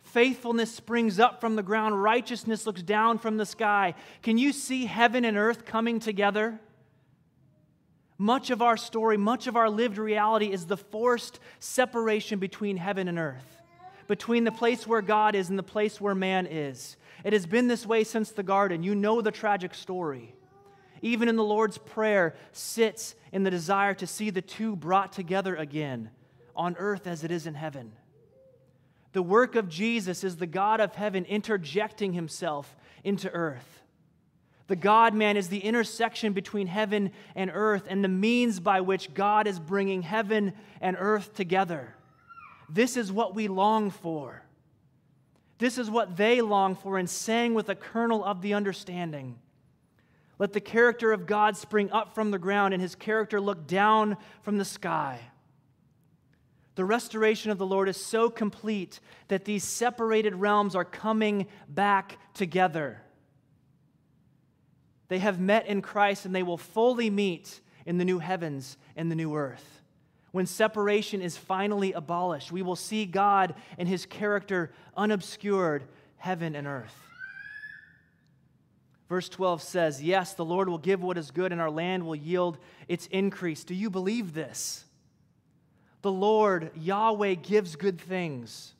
Faithfulness 0.03 0.75
springs 0.75 1.21
up 1.21 1.41
from 1.41 1.57
the 1.57 1.63
ground, 1.63 2.03
righteousness 2.03 2.67
looks 2.67 2.83
down 2.83 3.19
from 3.19 3.37
the 3.37 3.45
sky. 3.45 3.95
Can 4.23 4.39
you 4.39 4.53
see 4.53 4.87
heaven 4.87 5.25
and 5.25 5.37
earth 5.37 5.67
coming 5.67 6.01
together? 6.01 6.59
Much 8.17 8.51
of 8.51 8.63
our 8.63 8.77
story, 8.77 9.17
much 9.17 9.47
of 9.47 9.55
our 9.55 9.69
lived 9.69 9.99
reality 9.99 10.51
is 10.51 10.67
the 10.67 10.77
forced 10.77 11.39
separation 11.61 12.39
between 12.39 12.77
heaven 12.77 13.07
and 13.07 13.19
earth, 13.19 13.63
between 14.07 14.45
the 14.45 14.51
place 14.51 14.87
where 14.87 15.03
God 15.03 15.35
is 15.35 15.51
and 15.51 15.59
the 15.59 15.63
place 15.63 16.01
where 16.01 16.15
man 16.15 16.47
is. 16.47 16.97
It 17.25 17.33
has 17.33 17.47
been 17.47 17.69
this 17.69 17.87
way 17.87 18.05
since 18.05 18.31
the 18.31 18.43
garden. 18.43 18.83
You 18.83 18.95
know 18.95 19.21
the 19.21 19.31
tragic 19.31 19.75
story. 19.75 20.35
Even 21.03 21.29
in 21.29 21.37
the 21.37 21.45
Lord's 21.45 21.79
Prayer, 21.79 22.35
sits 22.53 23.15
in 23.33 23.45
the 23.45 23.51
desire 23.51 23.95
to 23.95 24.07
see 24.07 24.31
the 24.31 24.43
two 24.43 24.77
brought 24.77 25.13
together 25.13 25.55
again 25.55 26.11
on 26.57 26.77
earth 26.79 27.07
as 27.07 27.23
it 27.25 27.31
is 27.31 27.47
in 27.47 27.55
heaven. 27.55 27.93
The 29.13 29.23
work 29.23 29.55
of 29.55 29.69
Jesus 29.69 30.23
is 30.25 30.37
the 30.37 30.47
God 30.47 30.81
of 30.81 30.95
heaven 30.95 31.25
interjecting 31.25 32.13
himself 32.13 32.77
into 33.05 33.31
earth. 33.31 33.83
The 34.67 34.77
God 34.77 35.15
man 35.15 35.37
is 35.37 35.49
the 35.49 35.61
intersection 35.61 36.35
between 36.35 36.67
heaven 36.67 37.13
and 37.35 37.51
earth 37.55 37.87
and 37.89 38.05
the 38.05 38.09
means 38.09 38.61
by 38.61 38.83
which 38.83 39.15
God 39.15 39.47
is 39.47 39.59
bringing 39.59 40.03
heaven 40.03 40.53
and 40.81 40.97
earth 40.99 41.35
together. 41.35 41.95
This 42.69 42.99
is 42.99 43.11
what 43.11 43.35
we 43.35 43.49
long 43.49 43.91
for. 43.91 44.43
This 45.59 45.77
is 45.77 45.91
what 45.91 46.17
they 46.17 46.41
long 46.41 46.75
for 46.77 46.99
and 46.99 47.11
sang 47.11 47.55
with 47.55 47.69
a 47.69 47.75
kernel 47.75 48.25
of 48.25 48.43
the 48.43 48.55
understanding. 48.55 49.39
Let 50.39 50.53
the 50.53 50.61
character 50.61 51.13
of 51.13 51.27
God 51.27 51.57
spring 51.57 51.91
up 51.91 52.15
from 52.15 52.31
the 52.31 52.39
ground 52.39 52.73
and 52.73 52.81
his 52.81 52.95
character 52.95 53.41
look 53.41 53.67
down 53.67 54.17
from 54.43 54.57
the 54.57 54.65
sky. 54.65 55.21
The 56.77 56.85
restoration 56.85 57.51
of 57.51 57.59
the 57.59 57.67
Lord 57.67 57.89
is 57.89 57.97
so 57.97 58.31
complete 58.31 59.01
that 59.27 59.45
these 59.45 59.65
separated 59.65 60.37
realms 60.37 60.77
are 60.77 60.85
coming 60.85 61.49
back 61.69 62.19
together. 62.35 63.03
They 65.09 65.19
have 65.19 65.41
met 65.41 65.67
in 65.67 65.83
Christ 65.83 66.25
and 66.25 66.33
they 66.33 66.45
will 66.45 66.57
fully 66.57 67.11
meet 67.11 67.61
in 67.85 67.99
the 67.99 68.05
new 68.05 68.21
heavens 68.21 68.77
and 68.95 69.11
the 69.11 69.17
new 69.17 69.35
earth. 69.35 69.78
When 70.31 70.47
separation 70.47 71.23
is 71.23 71.37
finally 71.37 71.93
abolished, 71.93 72.53
we 72.53 72.63
will 72.63 72.77
see 72.77 73.07
God 73.07 73.55
and 73.79 73.89
his 73.89 74.05
character 74.07 74.71
unobscured, 74.97 75.85
heaven 76.17 76.55
and 76.55 76.67
earth. 76.67 76.95
Verse 79.09 79.29
12 79.29 79.63
says, 79.63 80.03
Yes, 80.03 80.35
the 80.35 80.45
Lord 80.45 80.69
will 80.69 80.79
give 80.79 81.03
what 81.03 81.17
is 81.17 81.31
good, 81.31 81.51
and 81.51 81.61
our 81.61 81.71
land 81.71 82.07
will 82.07 82.15
yield 82.15 82.59
its 82.89 83.07
increase. 83.07 83.65
Do 83.65 83.75
you 83.75 83.89
believe 83.89 84.35
this? 84.35 84.85
The 86.03 86.13
Lord, 86.13 86.71
Yahweh, 86.77 87.35
gives 87.35 87.75
good 87.75 88.01
things. 88.01 88.75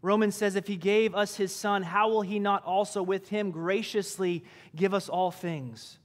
Romans 0.00 0.36
says, 0.36 0.54
if 0.54 0.66
he 0.66 0.76
gave 0.76 1.14
us 1.14 1.36
his 1.36 1.54
son, 1.54 1.82
how 1.82 2.08
will 2.08 2.22
he 2.22 2.38
not 2.38 2.64
also 2.64 3.02
with 3.02 3.28
him 3.28 3.50
graciously 3.50 4.44
give 4.74 4.94
us 4.94 5.08
all 5.08 5.30
things? 5.30 5.98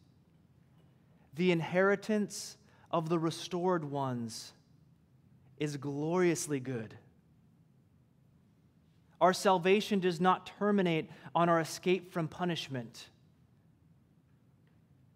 The 1.35 1.51
inheritance 1.51 2.57
of 2.93 3.09
the 3.09 3.17
restored 3.17 3.83
ones 3.83 4.53
is 5.57 5.75
gloriously 5.77 6.59
good. 6.59 6.95
Our 9.19 9.33
salvation 9.33 9.99
does 9.99 10.21
not 10.21 10.51
terminate 10.59 11.09
on 11.33 11.49
our 11.49 11.59
escape 11.59 12.13
from 12.13 12.27
punishment. 12.27 13.07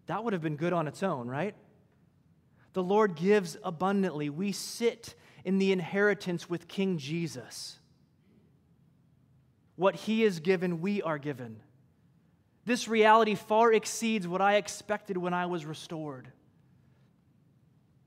That 0.06 0.24
would 0.24 0.32
have 0.32 0.42
been 0.42 0.56
good 0.56 0.72
on 0.72 0.88
its 0.88 1.02
own, 1.02 1.28
right? 1.28 1.54
The 2.72 2.82
Lord 2.82 3.14
gives 3.14 3.56
abundantly. 3.62 4.28
We 4.28 4.52
sit 4.52 5.14
in 5.44 5.58
the 5.58 5.70
inheritance 5.70 6.50
with 6.50 6.66
King 6.66 6.98
Jesus. 6.98 7.78
What 9.76 9.94
he 9.94 10.24
is 10.24 10.40
given, 10.40 10.80
we 10.80 11.00
are 11.02 11.18
given. 11.18 11.60
This 12.64 12.88
reality 12.88 13.34
far 13.36 13.72
exceeds 13.72 14.26
what 14.26 14.40
I 14.40 14.56
expected 14.56 15.16
when 15.16 15.34
I 15.34 15.46
was 15.46 15.64
restored. 15.64 16.28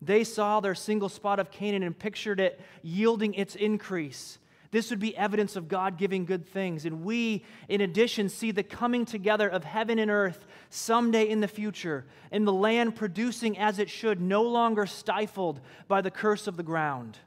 They 0.02 0.24
saw 0.24 0.60
their 0.60 0.76
single 0.76 1.10
spot 1.10 1.40
of 1.40 1.52
Canaan 1.52 1.84
and 1.84 1.98
pictured 1.98 2.40
it 2.40 2.60
yielding 2.82 3.34
its 3.36 3.56
increase. 3.56 4.40
This 4.72 4.90
would 4.90 5.00
be 5.00 5.16
evidence 5.18 5.58
of 5.58 5.68
God 5.68 5.98
giving 5.98 6.26
good 6.26 6.48
things. 6.48 6.86
And 6.86 7.04
we, 7.04 7.44
in 7.68 7.82
addition, 7.82 8.30
see 8.30 8.52
the 8.52 8.64
coming 8.64 9.06
together 9.06 9.48
of 9.48 9.66
heaven 9.66 10.00
and 10.00 10.10
earth 10.10 10.46
someday 10.70 11.28
in 11.28 11.42
the 11.42 11.48
future, 11.48 12.06
and 12.32 12.48
the 12.48 12.54
land 12.54 12.96
producing 12.96 13.58
as 13.58 13.80
it 13.80 13.90
should, 13.90 14.22
no 14.22 14.44
longer 14.44 14.86
stifled 14.86 15.60
by 15.90 16.02
the 16.02 16.10
curse 16.10 16.48
of 16.48 16.56
the 16.56 16.64
ground. 16.64 17.20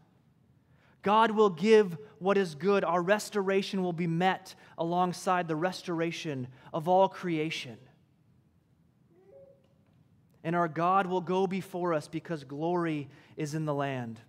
God 1.03 1.33
will 1.33 1.51
give 1.51 1.99
what 2.19 2.39
is 2.39 2.55
good. 2.55 2.83
Our 2.83 3.03
restoration 3.03 3.83
will 3.83 3.93
be 3.93 4.07
met 4.07 4.55
alongside 4.79 5.47
the 5.47 5.55
restoration 5.55 6.49
of 6.73 6.89
all 6.89 7.11
creation. 7.11 7.77
And 10.45 10.55
our 10.55 10.69
God 10.69 11.07
will 11.07 11.23
go 11.23 11.47
before 11.47 11.95
us 11.95 12.07
because 12.07 12.45
glory 12.45 13.09
is 13.37 13.55
in 13.55 13.65
the 13.65 13.75
land. 13.75 14.21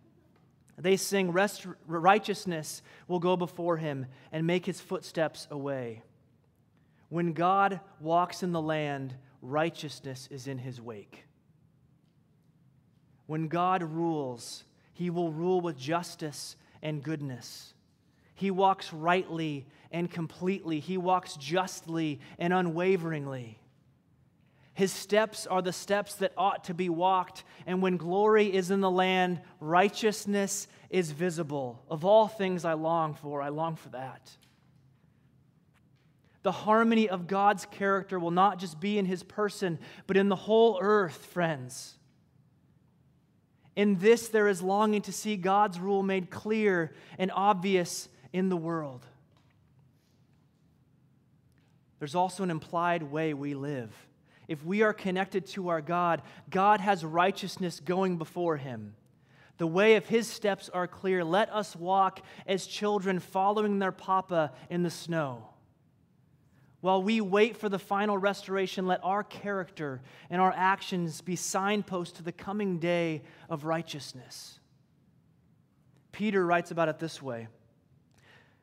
They 0.78 0.98
sing, 0.98 1.32
Rest, 1.32 1.68
Righteousness 1.86 2.82
will 3.08 3.20
go 3.20 3.38
before 3.38 3.78
him 3.78 4.08
and 4.32 4.48
make 4.48 4.66
his 4.66 4.82
footsteps 4.82 5.48
away. 5.52 6.02
When 7.10 7.34
God 7.34 7.80
walks 8.00 8.44
in 8.44 8.52
the 8.52 8.62
land, 8.62 9.14
righteousness 9.42 10.28
is 10.32 10.48
in 10.48 10.58
his 10.58 10.82
wake. 10.82 11.26
When 13.28 13.48
God 13.48 13.84
rules, 13.84 14.64
he 14.94 15.10
will 15.10 15.32
rule 15.32 15.62
with 15.62 15.78
justice 15.78 16.56
and 16.82 17.04
goodness. 17.04 17.74
He 18.36 18.52
walks 18.52 18.92
rightly 18.92 19.66
and 19.92 20.12
completely. 20.12 20.80
He 20.80 20.98
walks 20.98 21.36
justly 21.36 22.20
and 22.38 22.54
unwaveringly. 22.54 23.60
His 24.76 24.92
steps 24.92 25.48
are 25.48 25.62
the 25.62 25.74
steps 25.74 26.16
that 26.16 26.34
ought 26.38 26.66
to 26.66 26.74
be 26.74 26.90
walked. 26.90 27.46
And 27.66 27.82
when 27.82 27.96
glory 27.96 28.54
is 28.54 28.72
in 28.72 28.82
the 28.82 28.92
land, 28.92 29.40
righteousness 29.62 30.68
is 30.90 31.12
visible. 31.12 31.82
Of 31.90 32.04
all 32.04 32.28
things 32.28 32.66
I 32.66 32.74
long 32.74 33.14
for, 33.14 33.42
I 33.42 33.50
long 33.50 33.78
for 33.78 33.90
that. 33.90 34.30
The 36.44 36.52
harmony 36.52 37.08
of 37.08 37.26
God's 37.26 37.66
character 37.66 38.20
will 38.20 38.32
not 38.32 38.60
just 38.60 38.82
be 38.82 39.00
in 39.00 39.06
his 39.06 39.24
person, 39.24 39.80
but 40.08 40.18
in 40.18 40.28
the 40.28 40.36
whole 40.36 40.78
earth, 40.82 41.26
friends. 41.28 41.96
In 43.78 43.98
this, 43.98 44.28
there 44.28 44.50
is 44.50 44.62
longing 44.62 45.04
to 45.04 45.14
see 45.14 45.38
God's 45.38 45.80
rule 45.80 46.04
made 46.04 46.30
clear 46.30 46.94
and 47.18 47.32
obvious 47.34 48.10
in 48.34 48.50
the 48.50 48.58
world. 48.58 49.06
There's 52.00 52.14
also 52.14 52.44
an 52.44 52.52
implied 52.52 53.04
way 53.04 53.34
we 53.34 53.54
live. 53.54 53.94
If 54.48 54.64
we 54.64 54.82
are 54.82 54.94
connected 54.94 55.46
to 55.48 55.70
our 55.70 55.82
God, 55.82 56.22
God 56.50 56.80
has 56.80 57.04
righteousness 57.04 57.80
going 57.80 58.18
before 58.18 58.58
him. 58.58 58.96
The 59.58 59.68
way 59.68 59.96
of 59.96 60.06
his 60.06 60.28
steps 60.28 60.70
are 60.70 60.88
clear. 60.88 61.24
Let 61.24 61.52
us 61.52 61.76
walk 61.76 62.22
as 62.46 62.68
children 62.68 63.20
following 63.20 63.80
their 63.80 63.92
papa 63.92 64.52
in 64.70 64.84
the 64.84 64.90
snow. 64.90 65.50
While 66.82 67.02
we 67.02 67.20
wait 67.20 67.58
for 67.58 67.68
the 67.68 67.80
final 67.80 68.18
restoration, 68.18 68.86
let 68.86 69.04
our 69.04 69.24
character 69.24 70.02
and 70.30 70.40
our 70.40 70.54
actions 70.56 71.22
be 71.22 71.36
signposts 71.36 72.18
to 72.18 72.24
the 72.24 72.32
coming 72.32 72.78
day 72.78 73.24
of 73.50 73.66
righteousness. 73.66 74.60
Peter 76.12 76.46
writes 76.46 76.72
about 76.72 76.90
it 76.90 77.00
this 77.00 77.22
way 77.22 77.48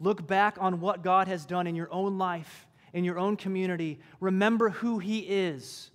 Look 0.00 0.26
back 0.26 0.56
on 0.60 0.80
what 0.80 1.02
God 1.02 1.28
has 1.28 1.46
done 1.46 1.66
in 1.66 1.74
your 1.74 1.92
own 1.92 2.18
life, 2.18 2.66
in 2.92 3.04
your 3.04 3.18
own 3.18 3.36
community. 3.36 4.00
Remember 4.20 4.70
who 4.70 4.98
He 4.98 5.20
is 5.20 5.90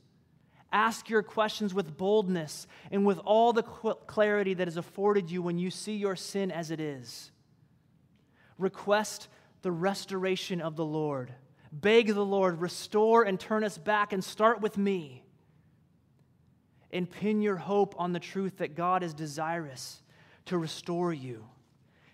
Ask 0.72 1.10
your 1.10 1.24
questions 1.24 1.74
with 1.74 1.97
boldness 1.97 2.68
and 2.91 3.06
with 3.06 3.18
all 3.20 3.54
the 3.54 3.64
clarity 3.64 4.54
that 4.54 4.68
is 4.68 4.78
afforded 4.78 5.32
you 5.32 5.41
when 5.41 5.58
you 5.58 5.72
see 5.72 5.95
your 5.95 6.16
sin 6.16 6.52
as 6.52 6.70
it 6.70 6.80
is. 6.80 7.32
Request 8.58 9.30
the 9.64 9.72
restoration 9.72 10.62
of 10.62 10.76
the 10.76 10.86
Lord. 10.86 11.34
Beg 11.72 12.14
the 12.14 12.26
Lord, 12.26 12.62
restore 12.62 13.24
and 13.24 13.39
turn 13.39 13.64
us 13.64 13.78
back 13.78 14.14
and 14.14 14.24
start 14.24 14.62
with 14.62 14.78
me. 14.78 15.24
And 16.91 17.10
pin 17.10 17.41
your 17.41 17.58
hope 17.58 17.95
on 17.97 18.14
the 18.14 18.20
truth 18.20 18.58
that 18.58 18.76
God 18.76 19.04
is 19.04 19.14
desirous 19.14 20.02
to 20.45 20.58
restore 20.58 21.14
you. 21.14 21.45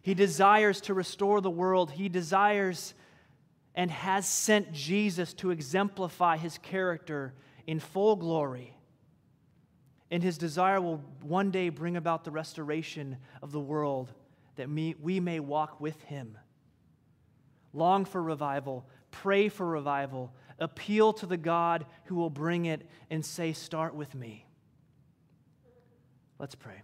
He 0.06 0.14
desires 0.14 0.82
to 0.82 0.94
restore 0.94 1.42
the 1.42 1.50
world. 1.50 1.90
He 1.90 2.10
desires 2.10 2.94
and 3.74 3.90
has 3.90 4.28
sent 4.28 4.72
Jesus 4.72 5.34
to 5.34 5.50
exemplify 5.50 6.38
his 6.38 6.60
character 6.60 7.34
in 7.66 7.80
full 7.80 8.16
glory. 8.16 8.78
And 10.12 10.22
his 10.22 10.38
desire 10.38 10.80
will 10.80 10.98
one 11.24 11.50
day 11.50 11.70
bring 11.70 11.98
about 11.98 12.24
the 12.24 12.30
restoration 12.30 13.18
of 13.42 13.52
the 13.52 13.60
world 13.60 14.14
that 14.58 14.70
we 14.70 15.20
may 15.20 15.40
walk 15.40 15.82
with 15.82 16.00
him. 16.04 16.38
Long 17.74 18.06
for 18.06 18.22
revival, 18.22 18.86
pray 19.10 19.50
for 19.50 19.66
revival, 19.66 20.32
appeal 20.60 21.14
to 21.14 21.26
the 21.26 21.36
God 21.36 21.84
who 22.04 22.14
will 22.14 22.30
bring 22.30 22.66
it, 22.66 22.88
and 23.10 23.26
say, 23.26 23.54
Start 23.54 23.96
with 23.96 24.14
me. 24.14 24.46
Let's 26.38 26.54
pray. 26.54 26.84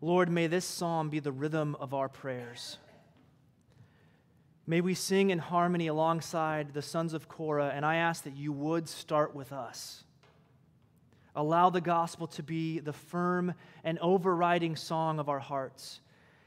Lord, 0.00 0.30
may 0.30 0.46
this 0.46 0.64
psalm 0.64 1.08
be 1.08 1.20
the 1.20 1.32
rhythm 1.32 1.74
of 1.80 1.94
our 1.94 2.08
prayers. 2.08 2.78
May 4.66 4.80
we 4.80 4.94
sing 4.94 5.30
in 5.30 5.38
harmony 5.38 5.86
alongside 5.86 6.74
the 6.74 6.82
sons 6.82 7.14
of 7.14 7.28
Korah, 7.28 7.72
and 7.74 7.86
I 7.86 7.96
ask 7.96 8.24
that 8.24 8.36
you 8.36 8.52
would 8.52 8.88
start 8.88 9.34
with 9.34 9.52
us. 9.52 10.04
Allow 11.34 11.70
the 11.70 11.80
gospel 11.80 12.26
to 12.28 12.42
be 12.42 12.80
the 12.80 12.92
firm 12.92 13.54
and 13.84 13.98
overriding 14.00 14.74
song 14.74 15.18
of 15.18 15.28
our 15.28 15.38
hearts. 15.38 16.00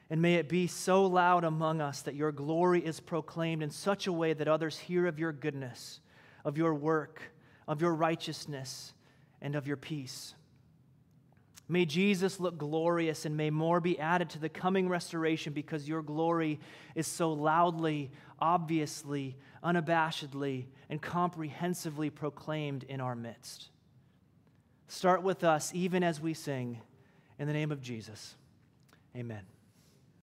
And 0.09 0.21
may 0.21 0.35
it 0.35 0.49
be 0.49 0.67
so 0.67 1.05
loud 1.05 1.43
among 1.43 1.81
us 1.81 2.01
that 2.01 2.15
your 2.15 2.31
glory 2.31 2.83
is 2.85 2.99
proclaimed 2.99 3.63
in 3.63 3.69
such 3.69 4.07
a 4.07 4.13
way 4.13 4.33
that 4.33 4.47
others 4.47 4.77
hear 4.77 5.05
of 5.05 5.19
your 5.19 5.31
goodness, 5.31 5.99
of 6.43 6.57
your 6.57 6.73
work, 6.73 7.21
of 7.67 7.81
your 7.81 7.93
righteousness, 7.93 8.93
and 9.41 9.55
of 9.55 9.67
your 9.67 9.77
peace. 9.77 10.33
May 11.71 11.85
Jesus 11.85 12.39
look 12.39 12.57
glorious 12.57 13.25
and 13.25 13.37
may 13.37 13.51
more 13.51 13.79
be 13.79 13.99
added 13.99 14.31
to 14.31 14.39
the 14.39 14.49
coming 14.49 14.89
restoration 14.89 15.53
because 15.53 15.87
your 15.87 16.01
glory 16.01 16.59
is 16.95 17.05
so 17.05 17.31
loudly, 17.31 18.09
obviously, 18.39 19.37
unabashedly, 19.63 20.65
and 20.89 20.99
comprehensively 20.99 22.09
proclaimed 22.09 22.83
in 22.89 22.99
our 22.99 23.15
midst. 23.15 23.69
Start 24.87 25.21
with 25.21 25.43
us 25.43 25.71
even 25.75 26.01
as 26.01 26.19
we 26.19 26.33
sing. 26.33 26.81
In 27.37 27.45
the 27.45 27.53
name 27.53 27.71
of 27.71 27.81
Jesus, 27.81 28.35
amen. 29.15 29.43